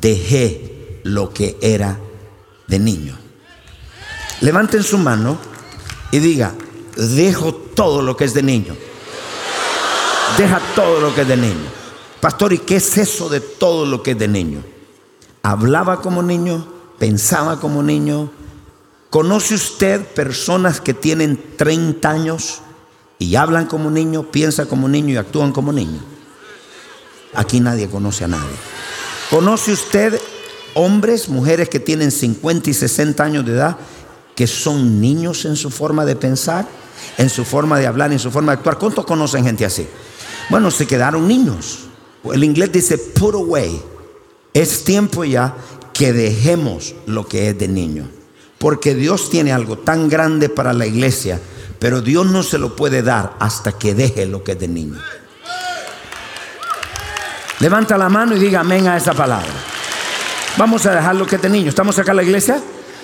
dejé 0.00 1.02
lo 1.04 1.30
que 1.30 1.58
era 1.60 2.00
de 2.66 2.78
niño. 2.78 3.16
Levanten 4.40 4.82
su 4.82 4.98
mano 4.98 5.38
y 6.10 6.18
diga, 6.18 6.54
dejo 6.96 7.54
todo 7.54 8.02
lo 8.02 8.16
que 8.16 8.24
es 8.24 8.34
de 8.34 8.42
niño. 8.42 8.76
Deja 10.36 10.60
todo 10.74 11.00
lo 11.00 11.14
que 11.14 11.22
es 11.22 11.28
de 11.28 11.36
niño. 11.36 11.66
Pastor, 12.20 12.52
¿y 12.52 12.58
qué 12.58 12.76
es 12.76 12.98
eso 12.98 13.28
de 13.28 13.40
todo 13.40 13.86
lo 13.86 14.02
que 14.02 14.12
es 14.12 14.18
de 14.18 14.28
niño? 14.28 14.62
Hablaba 15.42 16.00
como 16.00 16.22
niño, 16.22 16.66
pensaba 16.98 17.60
como 17.60 17.82
niño. 17.82 18.30
¿Conoce 19.10 19.54
usted 19.54 20.04
personas 20.04 20.80
que 20.80 20.92
tienen 20.92 21.54
30 21.56 22.10
años 22.10 22.62
y 23.18 23.34
hablan 23.36 23.66
como 23.66 23.90
niños, 23.90 24.26
piensan 24.30 24.66
como 24.66 24.88
niños 24.88 25.12
y 25.12 25.16
actúan 25.16 25.52
como 25.52 25.72
niños. 25.72 26.02
Aquí 27.34 27.60
nadie 27.60 27.88
conoce 27.88 28.24
a 28.24 28.28
nadie. 28.28 28.56
¿Conoce 29.30 29.72
usted 29.72 30.20
hombres, 30.76 31.28
mujeres 31.28 31.68
que 31.68 31.80
tienen 31.80 32.10
50 32.10 32.70
y 32.70 32.74
60 32.74 33.24
años 33.24 33.44
de 33.44 33.52
edad, 33.52 33.76
que 34.34 34.46
son 34.46 35.00
niños 35.00 35.44
en 35.44 35.56
su 35.56 35.70
forma 35.70 36.04
de 36.04 36.16
pensar, 36.16 36.66
en 37.18 37.28
su 37.30 37.44
forma 37.44 37.78
de 37.78 37.86
hablar, 37.86 38.12
en 38.12 38.18
su 38.18 38.30
forma 38.30 38.52
de 38.52 38.58
actuar? 38.58 38.78
¿Cuántos 38.78 39.04
conocen 39.04 39.44
gente 39.44 39.64
así? 39.64 39.86
Bueno, 40.50 40.70
se 40.70 40.86
quedaron 40.86 41.26
niños. 41.26 41.86
El 42.32 42.44
inglés 42.44 42.70
dice 42.72 42.98
put 42.98 43.34
away. 43.34 43.80
Es 44.52 44.84
tiempo 44.84 45.24
ya 45.24 45.54
que 45.92 46.12
dejemos 46.12 46.94
lo 47.06 47.26
que 47.26 47.50
es 47.50 47.58
de 47.58 47.68
niño. 47.68 48.08
Porque 48.58 48.94
Dios 48.94 49.30
tiene 49.30 49.52
algo 49.52 49.78
tan 49.78 50.08
grande 50.08 50.48
para 50.48 50.72
la 50.72 50.86
iglesia 50.86 51.40
pero 51.78 52.00
Dios 52.00 52.26
no 52.26 52.42
se 52.42 52.58
lo 52.58 52.74
puede 52.74 53.02
dar 53.02 53.34
hasta 53.38 53.72
que 53.72 53.94
deje 53.94 54.26
lo 54.26 54.42
que 54.42 54.52
es 54.52 54.58
de 54.58 54.68
niño. 54.68 54.98
Levanta 57.60 57.96
la 57.96 58.08
mano 58.08 58.36
y 58.36 58.38
diga 58.38 58.60
amén 58.60 58.86
a 58.86 58.96
esa 58.96 59.14
palabra. 59.14 59.52
Vamos 60.58 60.86
a 60.86 60.94
dejar 60.94 61.14
lo 61.14 61.26
que 61.26 61.36
es 61.36 61.42
de 61.42 61.50
niño. 61.50 61.68
¿Estamos 61.68 61.98
acá 61.98 62.12
en 62.12 62.16
la 62.16 62.22
iglesia? 62.22 62.62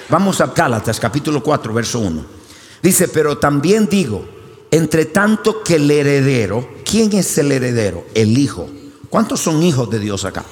Vamos 0.08 0.40
a 0.40 0.46
Gálatas 0.46 0.98
capítulo 0.98 1.42
4, 1.42 1.74
verso 1.74 1.98
1. 1.98 2.24
Dice, 2.82 3.08
pero 3.08 3.36
también 3.36 3.88
digo, 3.90 4.24
entre 4.70 5.04
tanto 5.04 5.62
que 5.62 5.76
el 5.76 5.90
heredero, 5.90 6.66
¿quién 6.82 7.12
es 7.12 7.36
el 7.36 7.52
heredero? 7.52 8.06
El 8.14 8.38
hijo. 8.38 8.70
¿Cuántos 9.10 9.40
son 9.40 9.62
hijos 9.62 9.90
de 9.90 9.98
Dios 9.98 10.24
acá? 10.24 10.44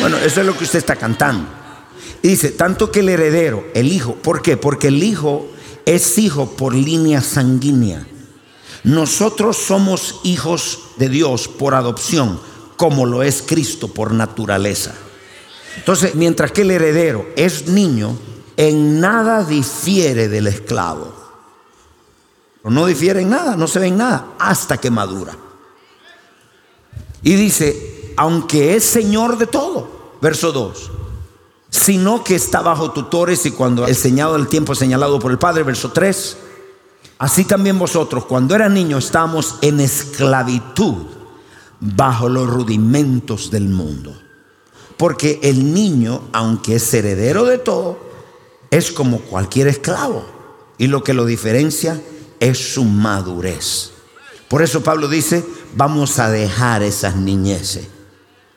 Bueno, 0.00 0.16
eso 0.16 0.40
es 0.40 0.46
lo 0.46 0.58
que 0.58 0.64
usted 0.64 0.80
está 0.80 0.96
cantando. 0.96 1.48
Dice, 2.20 2.50
tanto 2.50 2.90
que 2.90 3.00
el 3.00 3.10
heredero, 3.10 3.64
el 3.72 3.92
hijo, 3.92 4.14
¿por 4.14 4.42
qué? 4.42 4.56
Porque 4.56 4.88
el 4.88 5.04
hijo 5.04 5.46
es 5.86 6.18
hijo 6.18 6.50
por 6.56 6.74
línea 6.74 7.20
sanguínea. 7.20 8.04
Nosotros 8.82 9.56
somos 9.56 10.20
hijos 10.24 10.80
de 10.96 11.08
Dios 11.08 11.46
por 11.46 11.74
adopción, 11.74 12.40
como 12.76 13.06
lo 13.06 13.22
es 13.22 13.40
Cristo 13.46 13.86
por 13.86 14.12
naturaleza. 14.12 14.96
Entonces, 15.76 16.14
mientras 16.14 16.52
que 16.52 16.62
el 16.62 16.70
heredero 16.70 17.26
es 17.36 17.68
niño, 17.68 18.16
en 18.56 19.00
nada 19.00 19.44
difiere 19.44 20.28
del 20.28 20.46
esclavo. 20.46 21.14
No 22.64 22.86
difiere 22.86 23.22
en 23.22 23.30
nada, 23.30 23.56
no 23.56 23.66
se 23.66 23.78
ve 23.78 23.86
en 23.86 23.96
nada, 23.96 24.34
hasta 24.38 24.76
que 24.76 24.90
madura. 24.90 25.34
Y 27.22 27.34
dice, 27.34 28.12
aunque 28.16 28.76
es 28.76 28.84
Señor 28.84 29.38
de 29.38 29.46
todo, 29.46 30.16
verso 30.20 30.52
2, 30.52 30.90
sino 31.70 32.22
que 32.22 32.34
está 32.34 32.60
bajo 32.60 32.90
tutores 32.90 33.46
y 33.46 33.52
cuando 33.52 33.86
el 33.86 33.96
señalado 33.96 34.36
del 34.36 34.48
tiempo 34.48 34.74
señalado 34.74 35.18
por 35.18 35.30
el 35.30 35.38
Padre, 35.38 35.62
verso 35.62 35.90
3, 35.92 36.36
así 37.18 37.44
también 37.44 37.78
vosotros 37.78 38.26
cuando 38.26 38.54
eran 38.54 38.74
niños 38.74 39.06
estábamos 39.06 39.56
en 39.62 39.80
esclavitud 39.80 41.06
bajo 41.80 42.28
los 42.28 42.46
rudimentos 42.46 43.50
del 43.50 43.68
mundo. 43.68 44.14
Porque 45.00 45.40
el 45.42 45.72
niño, 45.72 46.28
aunque 46.30 46.74
es 46.74 46.92
heredero 46.92 47.46
de 47.46 47.56
todo, 47.56 47.98
es 48.70 48.92
como 48.92 49.20
cualquier 49.20 49.66
esclavo. 49.68 50.26
Y 50.76 50.88
lo 50.88 51.02
que 51.02 51.14
lo 51.14 51.24
diferencia 51.24 51.98
es 52.38 52.74
su 52.74 52.84
madurez. 52.84 53.92
Por 54.46 54.60
eso 54.60 54.82
Pablo 54.82 55.08
dice, 55.08 55.42
vamos 55.74 56.18
a 56.18 56.28
dejar 56.28 56.82
esas 56.82 57.16
niñeces 57.16 57.88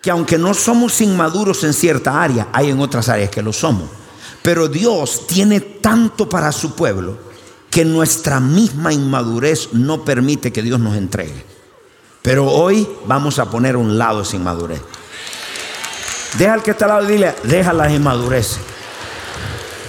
que 0.01 0.11
aunque 0.11 0.37
no 0.37 0.53
somos 0.53 0.99
inmaduros 0.99 1.63
en 1.63 1.73
cierta 1.73 2.21
área, 2.21 2.49
hay 2.51 2.69
en 2.69 2.81
otras 2.81 3.07
áreas 3.07 3.29
que 3.29 3.41
lo 3.41 3.53
somos. 3.53 3.89
Pero 4.41 4.67
Dios 4.67 5.25
tiene 5.27 5.61
tanto 5.61 6.27
para 6.27 6.51
su 6.51 6.75
pueblo 6.75 7.17
que 7.71 7.85
nuestra 7.85 8.41
misma 8.41 8.91
inmadurez 8.91 9.69
no 9.71 10.03
permite 10.03 10.51
que 10.51 10.61
Dios 10.61 10.81
nos 10.81 10.97
entregue. 10.97 11.45
Pero 12.21 12.51
hoy 12.51 12.85
vamos 13.05 13.39
a 13.39 13.49
poner 13.49 13.77
un 13.77 13.97
lado 13.97 14.23
esa 14.23 14.35
inmadurez. 14.35 14.81
Deja 16.37 16.53
al 16.53 16.63
que 16.63 16.71
está 16.71 16.85
al 16.85 16.91
lado 16.91 17.09
y 17.09 17.13
dile, 17.13 17.35
deja 17.43 17.73
la 17.73 17.91
inmadurez. 17.91 18.57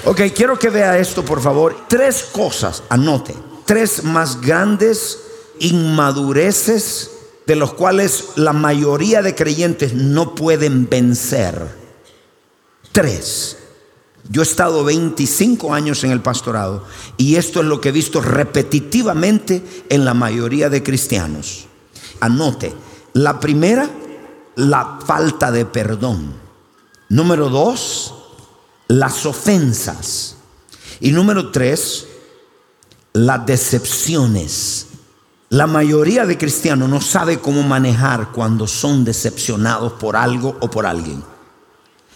Ok, 0.05 0.21
quiero 0.35 0.59
que 0.59 0.69
vea 0.69 0.99
esto, 0.99 1.25
por 1.25 1.41
favor. 1.41 1.87
Tres 1.89 2.25
cosas, 2.25 2.83
anote. 2.91 3.35
Tres 3.65 4.05
más 4.05 4.41
grandes 4.41 5.19
inmadureces 5.59 7.11
de 7.47 7.57
los 7.57 7.75
cuales 7.75 8.31
la 8.37 8.53
mayoría 8.53 9.23
de 9.23 9.35
creyentes 9.35 9.95
no 9.95 10.35
pueden 10.35 10.89
vencer. 10.89 11.75
Tres. 12.93 13.59
Yo 14.29 14.41
he 14.41 14.45
estado 14.45 14.85
25 14.85 15.75
años 15.75 16.03
en 16.05 16.11
el 16.11 16.21
pastorado 16.21 16.85
y 17.19 17.37
esto 17.37 17.61
es 17.61 17.67
lo 17.67 17.81
que 17.81 17.91
he 17.91 17.93
visto 17.93 18.23
repetitivamente 18.23 19.85
en 19.91 20.05
la 20.05 20.15
mayoría 20.15 20.71
de 20.71 20.83
cristianos. 20.83 21.67
Anote, 22.21 22.73
la 23.13 23.39
primera, 23.39 23.91
la 24.57 24.99
falta 25.05 25.51
de 25.51 25.65
perdón. 25.65 26.35
Número 27.09 27.49
dos, 27.49 28.15
las 28.89 29.27
ofensas. 29.27 30.37
Y 31.01 31.13
número 31.13 31.51
tres, 31.51 32.07
las 33.13 33.45
decepciones. 33.47 34.87
La 35.51 35.67
mayoría 35.67 36.27
de 36.27 36.39
cristianos 36.39 36.89
no 36.89 37.01
sabe 37.01 37.39
cómo 37.39 37.63
manejar 37.63 38.33
cuando 38.33 38.67
son 38.67 39.05
decepcionados 39.05 39.93
por 39.93 40.17
algo 40.17 40.57
o 40.61 40.71
por 40.71 40.87
alguien. 40.87 41.23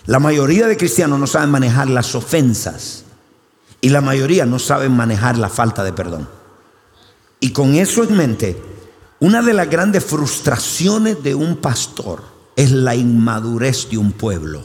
La 0.06 0.18
mayoría 0.18 0.66
de 0.66 0.76
cristianos 0.76 1.20
no 1.20 1.26
saben 1.26 1.50
manejar 1.50 1.88
las 1.88 2.14
ofensas 2.14 3.04
y 3.80 3.90
la 3.90 4.00
mayoría 4.00 4.46
no 4.46 4.58
saben 4.58 4.96
manejar 4.96 5.38
la 5.38 5.48
falta 5.48 5.84
de 5.84 5.92
perdón. 5.92 6.28
Y 7.40 7.52
con 7.52 7.74
eso 7.74 8.02
en 8.02 8.16
mente, 8.16 8.60
una 9.20 9.42
de 9.42 9.52
las 9.52 9.68
grandes 9.68 10.04
frustraciones 10.04 11.22
de 11.22 11.34
un 11.34 11.56
pastor 11.56 12.22
es 12.54 12.70
la 12.70 12.94
inmadurez 12.94 13.88
de 13.90 13.98
un 13.98 14.12
pueblo. 14.12 14.64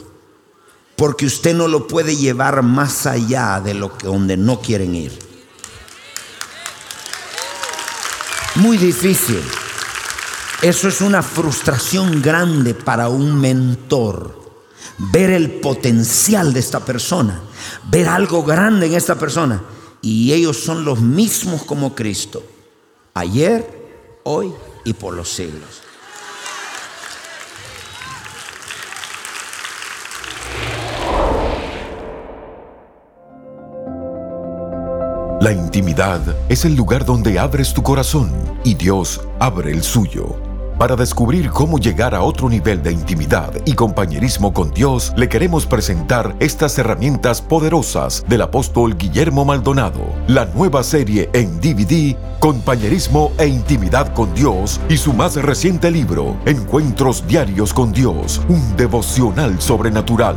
Porque 0.96 1.26
usted 1.26 1.54
no 1.54 1.66
lo 1.66 1.88
puede 1.88 2.16
llevar 2.16 2.62
más 2.62 3.06
allá 3.06 3.60
de 3.60 3.74
lo 3.74 3.98
que 3.98 4.06
donde 4.06 4.36
no 4.36 4.60
quieren 4.60 4.94
ir. 4.94 5.18
Muy 8.56 8.78
difícil. 8.78 9.42
Eso 10.62 10.86
es 10.86 11.00
una 11.00 11.22
frustración 11.22 12.22
grande 12.22 12.74
para 12.74 13.08
un 13.08 13.40
mentor. 13.40 14.42
Ver 14.96 15.30
el 15.30 15.50
potencial 15.50 16.52
de 16.52 16.60
esta 16.60 16.78
persona, 16.78 17.40
ver 17.90 18.06
algo 18.06 18.44
grande 18.44 18.86
en 18.86 18.94
esta 18.94 19.16
persona. 19.16 19.60
Y 20.00 20.32
ellos 20.32 20.58
son 20.58 20.84
los 20.84 21.00
mismos 21.00 21.64
como 21.64 21.96
Cristo. 21.96 22.44
Ayer, 23.14 23.73
hoy 24.24 24.52
y 24.84 24.92
por 24.92 25.14
los 25.14 25.28
siglos. 25.28 25.82
La 35.40 35.52
intimidad 35.52 36.22
es 36.48 36.64
el 36.64 36.74
lugar 36.74 37.04
donde 37.04 37.38
abres 37.38 37.74
tu 37.74 37.82
corazón 37.82 38.32
y 38.64 38.74
Dios 38.74 39.20
abre 39.38 39.72
el 39.72 39.82
suyo. 39.82 40.43
Para 40.78 40.96
descubrir 40.96 41.50
cómo 41.50 41.78
llegar 41.78 42.16
a 42.16 42.22
otro 42.22 42.48
nivel 42.48 42.82
de 42.82 42.90
intimidad 42.90 43.52
y 43.64 43.74
compañerismo 43.74 44.52
con 44.52 44.72
Dios, 44.72 45.12
le 45.16 45.28
queremos 45.28 45.66
presentar 45.66 46.34
estas 46.40 46.76
herramientas 46.78 47.40
poderosas 47.40 48.24
del 48.28 48.42
apóstol 48.42 48.96
Guillermo 48.96 49.44
Maldonado, 49.44 50.00
la 50.26 50.46
nueva 50.46 50.82
serie 50.82 51.30
en 51.32 51.60
DVD, 51.60 52.16
Compañerismo 52.40 53.30
e 53.38 53.46
Intimidad 53.46 54.12
con 54.14 54.34
Dios, 54.34 54.80
y 54.88 54.96
su 54.96 55.12
más 55.12 55.36
reciente 55.36 55.92
libro, 55.92 56.36
Encuentros 56.44 57.24
Diarios 57.24 57.72
con 57.72 57.92
Dios, 57.92 58.42
un 58.48 58.76
devocional 58.76 59.60
sobrenatural. 59.60 60.36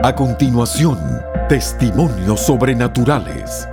A 0.00 0.14
continuación, 0.14 0.96
testimonios 1.48 2.38
sobrenaturales. 2.38 3.68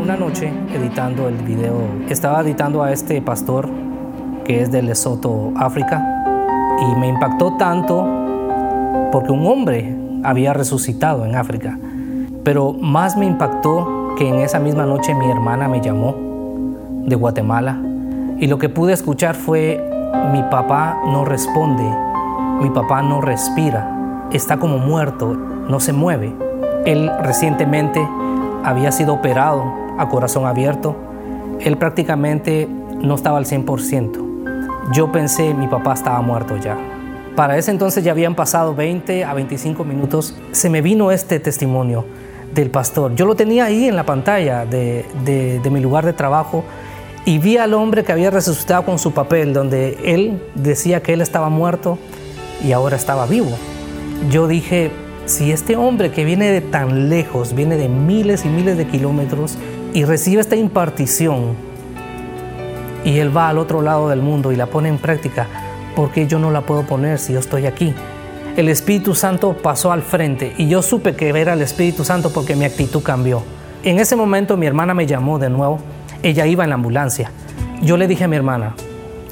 Una 0.00 0.16
noche 0.16 0.50
editando 0.72 1.28
el 1.28 1.36
video, 1.36 1.86
estaba 2.08 2.40
editando 2.40 2.82
a 2.82 2.92
este 2.92 3.20
pastor 3.20 3.68
que 4.46 4.62
es 4.62 4.72
de 4.72 4.80
Lesoto, 4.80 5.52
África, 5.56 6.02
y 6.80 6.98
me 6.98 7.08
impactó 7.08 7.58
tanto 7.58 8.02
porque 9.12 9.30
un 9.30 9.46
hombre 9.46 9.94
había 10.24 10.54
resucitado 10.54 11.26
en 11.26 11.36
África. 11.36 11.78
Pero 12.44 12.72
más 12.72 13.16
me 13.16 13.26
impactó 13.26 13.95
que 14.16 14.28
en 14.28 14.36
esa 14.36 14.58
misma 14.58 14.86
noche 14.86 15.14
mi 15.14 15.30
hermana 15.30 15.68
me 15.68 15.80
llamó 15.80 16.14
de 17.04 17.14
Guatemala 17.14 17.78
y 18.38 18.46
lo 18.46 18.58
que 18.58 18.68
pude 18.68 18.92
escuchar 18.92 19.34
fue 19.34 19.82
mi 20.32 20.42
papá 20.44 20.98
no 21.06 21.24
responde, 21.24 21.84
mi 22.60 22.70
papá 22.70 23.02
no 23.02 23.20
respira, 23.20 24.26
está 24.32 24.56
como 24.56 24.78
muerto, 24.78 25.34
no 25.34 25.80
se 25.80 25.92
mueve. 25.92 26.32
Él 26.84 27.10
recientemente 27.22 28.06
había 28.64 28.90
sido 28.90 29.14
operado 29.14 29.64
a 29.98 30.08
corazón 30.08 30.46
abierto, 30.46 30.96
él 31.60 31.76
prácticamente 31.76 32.68
no 33.00 33.14
estaba 33.14 33.38
al 33.38 33.44
100%. 33.44 34.92
Yo 34.92 35.12
pensé 35.12 35.52
mi 35.52 35.66
papá 35.66 35.94
estaba 35.94 36.20
muerto 36.22 36.56
ya. 36.56 36.76
Para 37.34 37.58
ese 37.58 37.70
entonces 37.70 38.02
ya 38.02 38.12
habían 38.12 38.34
pasado 38.34 38.74
20 38.74 39.24
a 39.24 39.34
25 39.34 39.84
minutos. 39.84 40.34
Se 40.52 40.70
me 40.70 40.80
vino 40.80 41.10
este 41.10 41.38
testimonio 41.38 42.04
del 42.56 42.70
pastor. 42.70 43.14
Yo 43.14 43.26
lo 43.26 43.36
tenía 43.36 43.66
ahí 43.66 43.86
en 43.86 43.94
la 43.94 44.04
pantalla 44.04 44.66
de, 44.66 45.04
de, 45.24 45.70
mi 45.70 45.80
lugar 45.80 46.04
de 46.04 46.12
trabajo 46.12 46.64
y 47.24 47.38
vi 47.38 47.58
al 47.58 47.74
hombre 47.74 48.02
que 48.02 48.12
había 48.12 48.30
resucitado 48.30 48.84
con 48.84 48.98
su 48.98 49.12
papel, 49.12 49.52
donde 49.52 49.98
él 50.02 50.42
decía 50.54 51.02
que 51.02 51.12
él 51.12 51.20
estaba 51.20 51.48
muerto 51.50 51.98
y 52.64 52.72
ahora 52.72 52.96
estaba 52.96 53.26
vivo. 53.26 53.50
Yo 54.30 54.48
dije, 54.48 54.90
si 55.26 55.52
este 55.52 55.76
hombre 55.76 56.10
que 56.10 56.24
viene 56.24 56.50
de 56.50 56.62
tan 56.62 57.08
lejos, 57.08 57.54
viene 57.54 57.76
de 57.76 57.88
miles 57.88 58.44
y 58.44 58.48
miles 58.48 58.76
de 58.76 58.86
kilómetros 58.86 59.56
y 59.92 60.04
recibe 60.04 60.40
esta 60.40 60.56
impartición 60.56 61.54
y 63.04 63.18
él 63.18 63.36
va 63.36 63.50
al 63.50 63.58
otro 63.58 63.82
lado 63.82 64.08
del 64.08 64.22
mundo 64.22 64.50
y 64.50 64.56
la 64.56 64.66
pone 64.66 64.88
en 64.88 64.98
práctica, 64.98 65.46
¿por 65.94 66.10
qué 66.10 66.26
yo 66.26 66.38
no 66.38 66.50
la 66.50 66.62
puedo 66.62 66.84
poner 66.84 67.18
si 67.18 67.34
yo 67.34 67.38
estoy 67.38 67.66
aquí? 67.66 67.94
El 68.56 68.70
Espíritu 68.70 69.14
Santo 69.14 69.52
pasó 69.52 69.92
al 69.92 70.00
frente 70.00 70.54
y 70.56 70.66
yo 70.66 70.80
supe 70.80 71.14
que 71.14 71.28
era 71.28 71.52
el 71.52 71.60
Espíritu 71.60 72.04
Santo 72.04 72.30
porque 72.32 72.56
mi 72.56 72.64
actitud 72.64 73.02
cambió. 73.02 73.42
En 73.82 73.98
ese 73.98 74.16
momento 74.16 74.56
mi 74.56 74.64
hermana 74.64 74.94
me 74.94 75.06
llamó 75.06 75.38
de 75.38 75.50
nuevo, 75.50 75.78
ella 76.22 76.46
iba 76.46 76.64
en 76.64 76.70
la 76.70 76.76
ambulancia. 76.76 77.30
Yo 77.82 77.98
le 77.98 78.08
dije 78.08 78.24
a 78.24 78.28
mi 78.28 78.36
hermana, 78.36 78.74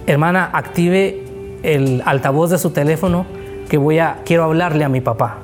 hermana, 0.06 0.50
active 0.52 1.24
el 1.62 2.02
altavoz 2.04 2.50
de 2.50 2.58
su 2.58 2.68
teléfono 2.70 3.24
que 3.70 3.78
voy 3.78 3.98
a 3.98 4.18
quiero 4.26 4.44
hablarle 4.44 4.84
a 4.84 4.90
mi 4.90 5.00
papá. 5.00 5.38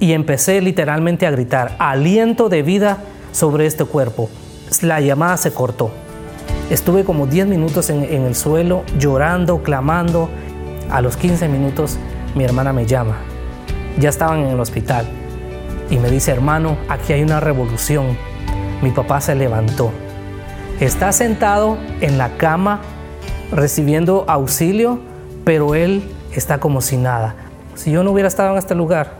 Y 0.00 0.12
empecé 0.12 0.60
literalmente 0.60 1.28
a 1.28 1.30
gritar, 1.30 1.76
aliento 1.78 2.48
de 2.48 2.64
vida 2.64 2.98
sobre 3.30 3.66
este 3.66 3.84
cuerpo. 3.84 4.28
La 4.82 5.00
llamada 5.00 5.36
se 5.36 5.52
cortó. 5.52 5.92
Estuve 6.70 7.04
como 7.04 7.28
10 7.28 7.46
minutos 7.46 7.88
en, 7.88 8.02
el 8.02 8.34
suelo 8.34 8.82
llorando, 8.98 9.62
clamando. 9.62 10.28
A 10.90 11.00
los 11.00 11.16
15 11.16 11.48
minutos 11.48 11.98
mi 12.36 12.44
hermana 12.44 12.72
me 12.72 12.86
llama. 12.86 13.16
Ya 13.98 14.10
estaban 14.10 14.40
en 14.40 14.48
el 14.48 14.60
hospital 14.60 15.06
y 15.90 15.98
me 15.98 16.10
dice, 16.10 16.30
hermano, 16.30 16.76
aquí 16.88 17.14
hay 17.14 17.22
una 17.22 17.40
revolución. 17.40 18.16
Mi 18.82 18.90
papá 18.90 19.20
se 19.22 19.34
levantó. 19.34 19.90
Está 20.78 21.12
sentado 21.12 21.78
en 22.02 22.18
la 22.18 22.36
cama 22.36 22.82
recibiendo 23.50 24.26
auxilio, 24.28 25.00
pero 25.44 25.74
él 25.74 26.12
está 26.30 26.58
como 26.58 26.82
si 26.82 26.98
nada. 26.98 27.34
Si 27.74 27.90
yo 27.90 28.04
no 28.04 28.10
hubiera 28.10 28.28
estado 28.28 28.52
en 28.52 28.58
este 28.58 28.74
lugar, 28.74 29.12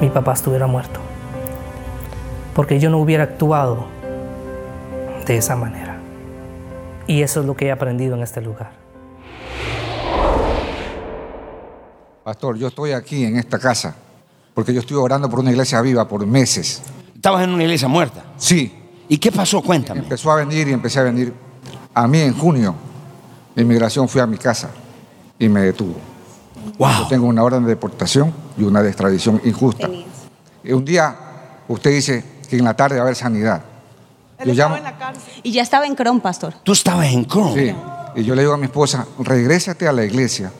mi 0.00 0.08
papá 0.08 0.32
estuviera 0.32 0.66
muerto. 0.66 0.98
Porque 2.54 2.80
yo 2.80 2.90
no 2.90 2.98
hubiera 2.98 3.22
actuado 3.22 3.86
de 5.26 5.36
esa 5.36 5.54
manera. 5.54 5.98
Y 7.06 7.22
eso 7.22 7.40
es 7.40 7.46
lo 7.46 7.54
que 7.54 7.66
he 7.66 7.70
aprendido 7.70 8.16
en 8.16 8.22
este 8.24 8.40
lugar. 8.40 8.87
Pastor, 12.28 12.58
yo 12.58 12.68
estoy 12.68 12.92
aquí 12.92 13.24
en 13.24 13.38
esta 13.38 13.58
casa 13.58 13.94
porque 14.52 14.74
yo 14.74 14.80
estoy 14.80 14.98
orando 14.98 15.30
por 15.30 15.40
una 15.40 15.50
iglesia 15.50 15.80
viva 15.80 16.06
por 16.06 16.26
meses. 16.26 16.82
¿Estabas 17.14 17.42
en 17.42 17.48
una 17.48 17.62
iglesia 17.62 17.88
muerta? 17.88 18.22
Sí. 18.36 18.70
¿Y 19.08 19.16
qué 19.16 19.32
pasó? 19.32 19.62
Cuéntame. 19.62 20.00
Empezó 20.00 20.30
a 20.32 20.34
venir 20.36 20.68
y 20.68 20.74
empecé 20.74 20.98
a 21.00 21.04
venir. 21.04 21.32
A 21.94 22.06
mí 22.06 22.20
en 22.20 22.36
junio, 22.36 22.74
la 23.54 23.62
inmigración 23.62 24.06
fue 24.10 24.20
a 24.20 24.26
mi 24.26 24.36
casa 24.36 24.68
y 25.38 25.48
me 25.48 25.62
detuvo. 25.62 25.94
Yo 26.66 26.72
Wow. 26.76 27.08
tengo 27.08 27.26
una 27.28 27.42
orden 27.42 27.62
de 27.62 27.70
deportación 27.70 28.30
y 28.58 28.62
una 28.62 28.82
de 28.82 28.88
extradición 28.90 29.40
injusta. 29.46 29.88
Y 30.62 30.72
un 30.72 30.84
día 30.84 31.16
usted 31.66 31.92
dice 31.92 32.22
que 32.46 32.58
en 32.58 32.64
la 32.66 32.74
tarde 32.74 32.96
va 32.96 33.00
a 33.00 33.04
haber 33.04 33.16
sanidad. 33.16 33.62
Yo 34.44 34.52
llamo, 34.52 34.76
Y 35.42 35.52
ya 35.52 35.62
estaba 35.62 35.86
en 35.86 35.94
Cron, 35.94 36.20
pastor. 36.20 36.52
Tú 36.62 36.72
estabas 36.72 37.06
en 37.06 37.24
Chrome. 37.24 37.54
sí, 37.70 37.74
y 38.20 38.22
yo 38.24 38.34
le 38.34 38.42
digo 38.42 38.52
a 38.52 38.58
mi 38.58 38.64
esposa, 38.66 39.06
regrésate 39.18 39.88
a 39.88 39.92
la 39.92 40.04
iglesia 40.04 40.52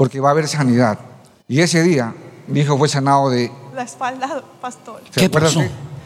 porque 0.00 0.18
va 0.18 0.28
a 0.28 0.32
haber 0.32 0.48
sanidad. 0.48 0.98
Y 1.46 1.60
ese 1.60 1.82
día 1.82 2.14
mi 2.46 2.60
hijo 2.60 2.78
fue 2.78 2.88
sanado 2.88 3.28
de... 3.28 3.52
la 3.74 3.82
espalda, 3.82 4.42
pastor. 4.58 5.02
¿se 5.10 5.20
¿Qué 5.20 5.28
pasó? 5.28 5.60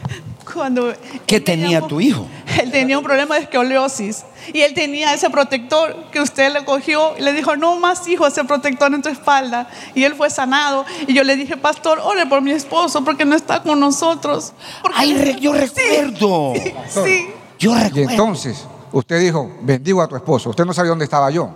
Cuando 0.52 0.92
¿Qué 1.28 1.38
tenía 1.38 1.80
un- 1.80 1.88
tu 1.88 2.00
hijo? 2.00 2.26
Él 2.60 2.72
tenía 2.72 2.98
un 2.98 3.04
problema 3.04 3.36
de 3.36 3.42
escoliosis 3.42 4.24
y 4.52 4.62
él 4.62 4.74
tenía 4.74 5.14
ese 5.14 5.30
protector 5.30 5.94
que 6.10 6.20
usted 6.20 6.52
le 6.52 6.64
cogió 6.64 7.16
y 7.16 7.22
le 7.22 7.32
dijo, 7.34 7.54
no 7.56 7.78
más 7.78 8.08
hijo, 8.08 8.26
ese 8.26 8.42
protector 8.42 8.92
en 8.92 9.00
tu 9.00 9.08
espalda. 9.10 9.68
Y 9.94 10.02
él 10.02 10.16
fue 10.16 10.28
sanado. 10.28 10.84
Y 11.06 11.14
yo 11.14 11.22
le 11.22 11.36
dije, 11.36 11.56
pastor, 11.56 12.00
ore 12.02 12.26
por 12.26 12.42
mi 12.42 12.50
esposo 12.50 13.04
porque 13.04 13.24
no 13.24 13.36
está 13.36 13.62
con 13.62 13.78
nosotros. 13.78 14.54
Porque- 14.82 14.96
Ay, 14.98 15.14
re- 15.16 15.38
yo 15.40 15.52
Sí, 15.54 15.60
recuerdo. 15.60 16.52
Sí. 16.88 17.28
Yo 17.60 17.70
Y 17.76 17.80
recuerdo. 17.80 18.10
entonces 18.10 18.66
usted 18.90 19.20
dijo, 19.20 19.48
bendigo 19.62 20.02
a 20.02 20.08
tu 20.08 20.16
esposo. 20.16 20.50
Usted 20.50 20.64
no 20.64 20.74
sabía 20.74 20.88
dónde 20.90 21.04
estaba 21.04 21.30
yo. 21.30 21.48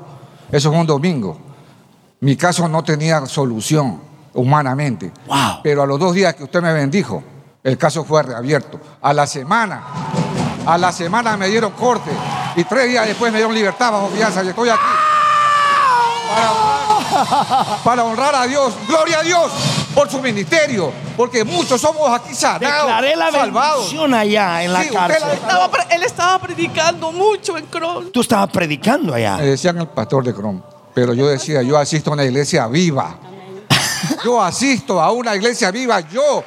Eso 0.53 0.71
fue 0.71 0.79
un 0.81 0.87
domingo. 0.87 1.48
Mi 2.21 2.37
caso 2.37 2.69
no 2.69 2.83
tenía 2.83 3.25
solución 3.27 4.01
humanamente. 4.35 5.13
Wow. 5.27 5.61
Pero 5.63 5.83
a 5.83 5.87
los 5.87 5.99
dos 6.01 6.15
días 6.15 6.35
que 6.35 6.45
usted 6.45 6.61
me 6.61 6.73
bendijo, 6.73 7.23
el 7.63 7.79
caso 7.79 8.05
fue 8.05 8.23
reabierto. 8.23 8.81
A 9.03 9.13
la 9.13 9.27
semana, 9.27 9.83
a 10.67 10.77
la 10.79 10.91
semana 10.93 11.37
me 11.37 11.49
dieron 11.49 11.73
corte 11.73 12.11
y 12.57 12.65
tres 12.65 12.89
días 12.89 13.07
después 13.07 13.31
me 13.33 13.39
dieron 13.39 13.55
libertad 13.55 13.93
bajo 13.93 14.09
fianza 14.09 14.43
y 14.43 14.49
estoy 14.49 14.69
aquí. 14.69 14.81
Para 16.29 16.53
honrar, 16.53 17.79
para 17.85 18.05
honrar 18.05 18.35
a 18.35 18.47
Dios, 18.47 18.75
gloria 18.87 19.21
a 19.21 19.23
Dios 19.23 19.51
por 19.95 20.11
su 20.11 20.21
ministerio, 20.21 20.93
porque 21.17 21.43
muchos 21.45 21.81
somos 21.81 22.09
aquí 22.13 22.35
sanados, 22.35 22.61
Declaré 22.87 23.17
la 23.17 23.31
salvados. 23.33 23.77
bendición 23.79 24.15
allá 24.15 24.63
en 24.63 24.73
la 24.73 24.83
Sí, 24.85 24.91
cárcel. 24.91 25.23
la- 25.27 25.33
Estaba 25.35 25.71
él 25.91 26.03
estaba 26.03 26.39
predicando 26.39 27.11
mucho 27.13 27.57
en 27.57 27.67
Cron. 27.67 28.13
Tú 28.13 28.21
estabas 28.21 28.51
predicando 28.51 29.13
Me 29.15 29.19
allá. 29.27 29.37
decían 29.43 29.79
el 29.79 29.89
pastor 29.89 30.23
de 30.25 30.35
Crom, 30.35 30.61
pero 31.01 31.15
yo 31.15 31.29
decía, 31.29 31.63
yo 31.63 31.79
asisto 31.79 32.11
a 32.11 32.15
una 32.15 32.25
iglesia 32.25 32.67
viva. 32.67 33.17
Yo 34.25 34.43
asisto 34.43 35.01
a 35.01 35.13
una 35.13 35.37
iglesia 35.37 35.71
viva, 35.71 36.01
yo 36.01 36.43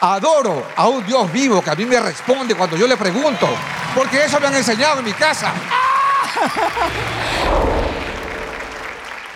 adoro 0.00 0.68
a 0.74 0.88
un 0.88 1.04
Dios 1.04 1.30
vivo 1.30 1.60
que 1.60 1.68
a 1.68 1.74
mí 1.74 1.84
me 1.84 2.00
responde 2.00 2.54
cuando 2.54 2.78
yo 2.78 2.86
le 2.86 2.96
pregunto, 2.96 3.46
porque 3.94 4.24
eso 4.24 4.40
me 4.40 4.46
han 4.46 4.54
enseñado 4.54 5.00
en 5.00 5.04
mi 5.04 5.12
casa. 5.12 5.52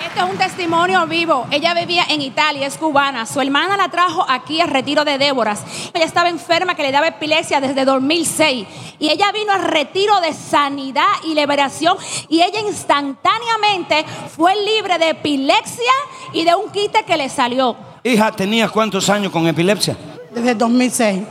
Este 0.08 0.20
es 0.20 0.26
un 0.26 0.38
testimonio 0.38 1.06
vivo. 1.06 1.46
Ella 1.50 1.74
vivía 1.74 2.04
en 2.08 2.22
Italia, 2.22 2.66
es 2.66 2.78
cubana. 2.78 3.26
Su 3.26 3.42
hermana 3.42 3.76
la 3.76 3.90
trajo 3.90 4.24
aquí 4.26 4.58
al 4.58 4.70
retiro 4.70 5.04
de 5.04 5.18
Déboras. 5.18 5.62
Ella 5.92 6.06
estaba 6.06 6.30
enferma 6.30 6.74
que 6.74 6.82
le 6.82 6.90
daba 6.90 7.08
epilepsia 7.08 7.60
desde 7.60 7.84
2006. 7.84 8.66
Y 9.00 9.10
ella 9.10 9.30
vino 9.32 9.52
al 9.52 9.64
retiro 9.64 10.18
de 10.22 10.32
sanidad 10.32 11.04
y 11.24 11.34
liberación. 11.34 11.98
Y 12.30 12.40
ella 12.40 12.58
instantáneamente 12.60 14.06
fue 14.34 14.54
libre 14.64 14.96
de 14.96 15.10
epilepsia 15.10 15.92
y 16.32 16.42
de 16.42 16.54
un 16.54 16.70
quite 16.70 17.04
que 17.04 17.18
le 17.18 17.28
salió. 17.28 17.76
Hija, 18.02 18.32
¿tenías 18.32 18.70
cuántos 18.70 19.10
años 19.10 19.30
con 19.30 19.46
epilepsia? 19.46 19.94
Desde 20.30 20.54
2006. 20.54 21.22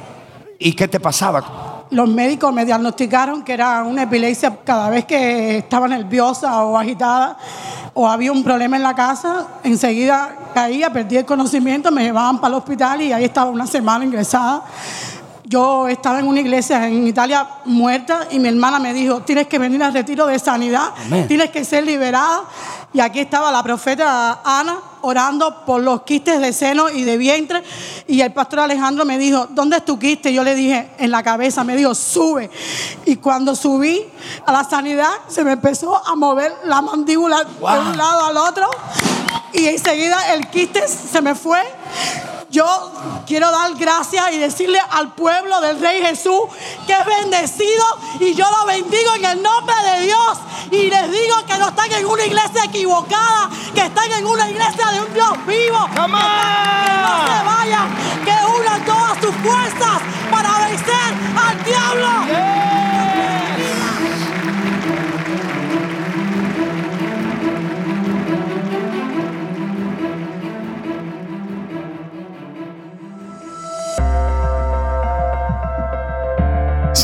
¿Y 0.60 0.74
qué 0.74 0.88
te 0.88 1.00
pasaba? 1.00 1.77
Los 1.90 2.10
médicos 2.10 2.54
me 2.54 2.66
diagnosticaron 2.66 3.44
que 3.44 3.54
era 3.54 3.84
una 3.84 4.04
epilepsia 4.04 4.58
cada 4.64 4.90
vez 4.90 5.06
que 5.06 5.60
estaba 5.60 5.88
nerviosa 5.88 6.64
o 6.64 6.78
agitada 6.78 7.38
o 7.94 8.08
había 8.08 8.32
un 8.32 8.44
problema 8.44 8.76
en 8.76 8.84
la 8.84 8.94
casa, 8.94 9.48
enseguida 9.64 10.36
caía, 10.54 10.92
perdí 10.92 11.18
el 11.18 11.26
conocimiento, 11.26 11.92
me 11.92 12.04
llevaban 12.04 12.40
para 12.40 12.50
el 12.50 12.58
hospital 12.60 13.02
y 13.02 13.12
ahí 13.12 13.24
estaba 13.24 13.50
una 13.50 13.66
semana 13.66 14.06
ingresada. 14.06 14.64
Yo 15.50 15.88
estaba 15.88 16.20
en 16.20 16.28
una 16.28 16.42
iglesia 16.42 16.86
en 16.88 17.08
Italia 17.08 17.48
muerta 17.64 18.28
y 18.32 18.38
mi 18.38 18.50
hermana 18.50 18.80
me 18.80 18.94
dijo, 18.94 19.22
tienes 19.22 19.48
que 19.48 19.58
venir 19.58 19.82
al 19.82 19.94
retiro 19.94 20.28
de 20.28 20.38
sanidad, 20.40 20.90
Amén. 21.06 21.26
tienes 21.26 21.52
que 21.52 21.64
ser 21.64 21.86
liberada. 21.86 22.44
Y 22.92 23.00
aquí 23.00 23.22
estaba 23.22 23.50
la 23.50 23.64
profeta 23.64 24.42
Ana 24.44 24.78
orando 25.04 25.64
por 25.66 25.82
los 25.82 26.02
quistes 26.02 26.42
de 26.42 26.52
seno 26.52 26.90
y 26.90 27.04
de 27.04 27.16
vientre. 27.16 27.64
Y 28.08 28.20
el 28.20 28.34
pastor 28.34 28.60
Alejandro 28.60 29.06
me 29.06 29.18
dijo, 29.18 29.48
¿dónde 29.52 29.78
es 29.78 29.86
tu 29.86 29.98
quiste? 29.98 30.34
Yo 30.34 30.44
le 30.44 30.54
dije, 30.54 30.90
en 30.98 31.12
la 31.12 31.24
cabeza. 31.24 31.64
Me 31.64 31.78
dijo, 31.78 31.96
sube. 31.96 32.50
Y 33.06 33.16
cuando 33.16 33.56
subí 33.56 34.04
a 34.46 34.52
la 34.52 34.66
sanidad, 34.66 35.12
se 35.30 35.46
me 35.46 35.54
empezó 35.54 35.96
a 36.06 36.14
mover 36.16 36.54
la 36.66 36.82
mandíbula 36.82 37.44
de 37.46 37.80
un 37.80 37.96
lado 37.96 38.26
al 38.26 38.36
otro. 38.36 38.68
Y 39.54 39.66
enseguida 39.68 40.34
el 40.34 40.50
quiste 40.50 40.86
se 40.90 41.22
me 41.22 41.36
fue. 41.36 41.62
Yo 42.50 42.92
quiero 43.26 43.52
dar 43.52 43.74
gracias 43.76 44.32
y 44.34 44.38
decirle 44.38 44.80
al 44.92 45.14
pueblo 45.14 45.60
del 45.60 45.80
Rey 45.80 46.02
Jesús 46.02 46.42
que 46.86 46.94
es 46.94 47.06
bendecido 47.06 47.86
y 48.20 48.34
yo 48.36 48.46
lo 48.50 48.66
bendigo 48.66 49.16
en 49.16 49.26
el 49.26 49.44
nombre 49.44 49.76
de 49.84 50.06
Dios. 50.06 50.38
Y 50.72 50.90
les 50.90 51.12
digo 51.12 51.36
que 51.46 51.58
no 51.58 51.70
están 51.70 51.92
en 51.92 52.06
una 52.06 52.26
iglesia 52.26 52.64
equivocada, 52.66 53.50
que 53.74 53.82
están 53.82 54.12
en 54.12 54.26
una 54.26 54.50
iglesia 54.50 54.86
de 54.92 55.02
un 55.02 55.14
Dios 55.14 55.46
vivo. 55.46 55.90
Que 55.94 56.00
no 56.00 57.28
se 57.28 57.44
vayan, 57.46 57.96
que 58.24 58.36
unan 58.62 58.86
todas 58.86 59.18
sus 59.22 59.36
fuerzas 59.36 60.02
para 60.32 60.68
vencer 60.68 61.14
al 61.36 61.64
diablo. 61.64 62.57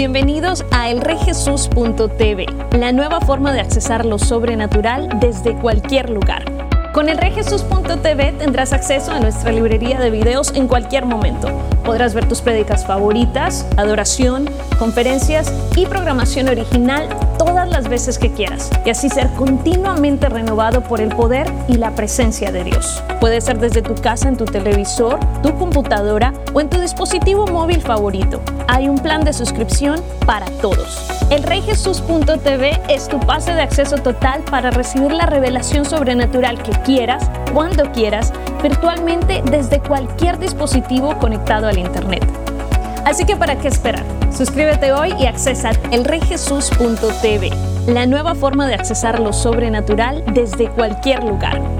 Bienvenidos 0.00 0.64
a 0.70 0.88
elreyjesus.tv, 0.88 2.46
la 2.78 2.90
nueva 2.90 3.20
forma 3.20 3.52
de 3.52 3.60
accesar 3.60 4.06
lo 4.06 4.18
sobrenatural 4.18 5.10
desde 5.20 5.54
cualquier 5.54 6.08
lugar. 6.08 6.42
Con 6.94 7.10
elreyjesus.tv 7.10 8.32
tendrás 8.38 8.72
acceso 8.72 9.12
a 9.12 9.20
nuestra 9.20 9.52
librería 9.52 10.00
de 10.00 10.10
videos 10.10 10.54
en 10.54 10.68
cualquier 10.68 11.04
momento. 11.04 11.48
Podrás 11.90 12.14
ver 12.14 12.28
tus 12.28 12.40
prédicas 12.40 12.86
favoritas, 12.86 13.66
adoración, 13.76 14.48
conferencias 14.78 15.52
y 15.74 15.86
programación 15.86 16.46
original 16.46 17.08
todas 17.36 17.68
las 17.68 17.88
veces 17.88 18.16
que 18.16 18.32
quieras 18.32 18.70
y 18.86 18.90
así 18.90 19.08
ser 19.08 19.26
continuamente 19.30 20.28
renovado 20.28 20.82
por 20.82 21.00
el 21.00 21.08
poder 21.08 21.52
y 21.66 21.78
la 21.78 21.90
presencia 21.96 22.52
de 22.52 22.62
Dios. 22.62 23.02
Puede 23.18 23.40
ser 23.40 23.58
desde 23.58 23.82
tu 23.82 23.96
casa, 23.96 24.28
en 24.28 24.36
tu 24.36 24.44
televisor, 24.44 25.18
tu 25.42 25.52
computadora 25.56 26.32
o 26.52 26.60
en 26.60 26.70
tu 26.70 26.80
dispositivo 26.80 27.48
móvil 27.48 27.80
favorito. 27.80 28.40
Hay 28.68 28.88
un 28.88 28.98
plan 28.98 29.24
de 29.24 29.32
suscripción 29.32 30.00
para 30.26 30.46
todos. 30.62 31.10
Elreyjesus.tv 31.30 32.80
es 32.88 33.08
tu 33.08 33.18
pase 33.18 33.52
de 33.52 33.62
acceso 33.62 33.96
total 33.96 34.42
para 34.48 34.70
recibir 34.70 35.10
la 35.10 35.26
revelación 35.26 35.84
sobrenatural 35.84 36.62
que 36.62 36.72
quieras, 36.82 37.28
cuando 37.52 37.90
quieras, 37.90 38.32
virtualmente 38.62 39.42
desde 39.50 39.80
cualquier 39.80 40.38
dispositivo 40.38 41.16
conectado 41.18 41.68
al 41.68 41.78
Internet. 41.78 42.24
Así 43.04 43.24
que 43.24 43.36
¿para 43.36 43.58
qué 43.58 43.68
esperar? 43.68 44.04
Suscríbete 44.30 44.92
hoy 44.92 45.12
y 45.18 45.26
accesa 45.26 45.70
elreyjesus.tv, 45.90 47.50
la 47.86 48.06
nueva 48.06 48.34
forma 48.34 48.66
de 48.66 48.74
accesar 48.74 49.20
lo 49.20 49.32
sobrenatural 49.32 50.24
desde 50.34 50.68
cualquier 50.68 51.24
lugar. 51.24 51.79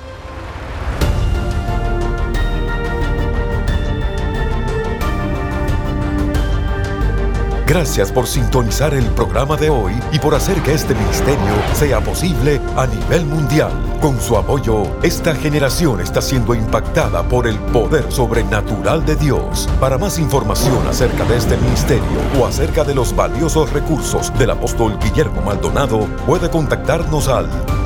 Gracias 7.71 8.11
por 8.11 8.27
sintonizar 8.27 8.93
el 8.93 9.05
programa 9.11 9.55
de 9.55 9.69
hoy 9.69 9.93
y 10.11 10.19
por 10.19 10.35
hacer 10.35 10.61
que 10.61 10.73
este 10.73 10.93
ministerio 10.93 11.53
sea 11.73 12.01
posible 12.01 12.59
a 12.75 12.85
nivel 12.85 13.25
mundial. 13.25 13.71
Con 14.01 14.19
su 14.19 14.35
apoyo, 14.35 14.83
esta 15.03 15.33
generación 15.33 16.01
está 16.01 16.21
siendo 16.21 16.53
impactada 16.53 17.23
por 17.23 17.47
el 17.47 17.57
poder 17.71 18.11
sobrenatural 18.11 19.05
de 19.05 19.15
Dios. 19.15 19.69
Para 19.79 19.97
más 19.97 20.19
información 20.19 20.85
acerca 20.85 21.23
de 21.23 21.37
este 21.37 21.55
ministerio 21.55 22.19
o 22.37 22.45
acerca 22.45 22.83
de 22.83 22.93
los 22.93 23.15
valiosos 23.15 23.71
recursos 23.71 24.37
del 24.37 24.49
apóstol 24.49 24.99
Guillermo 24.99 25.41
Maldonado, 25.41 26.07
puede 26.25 26.49
contactarnos 26.49 27.29
al 27.29 27.47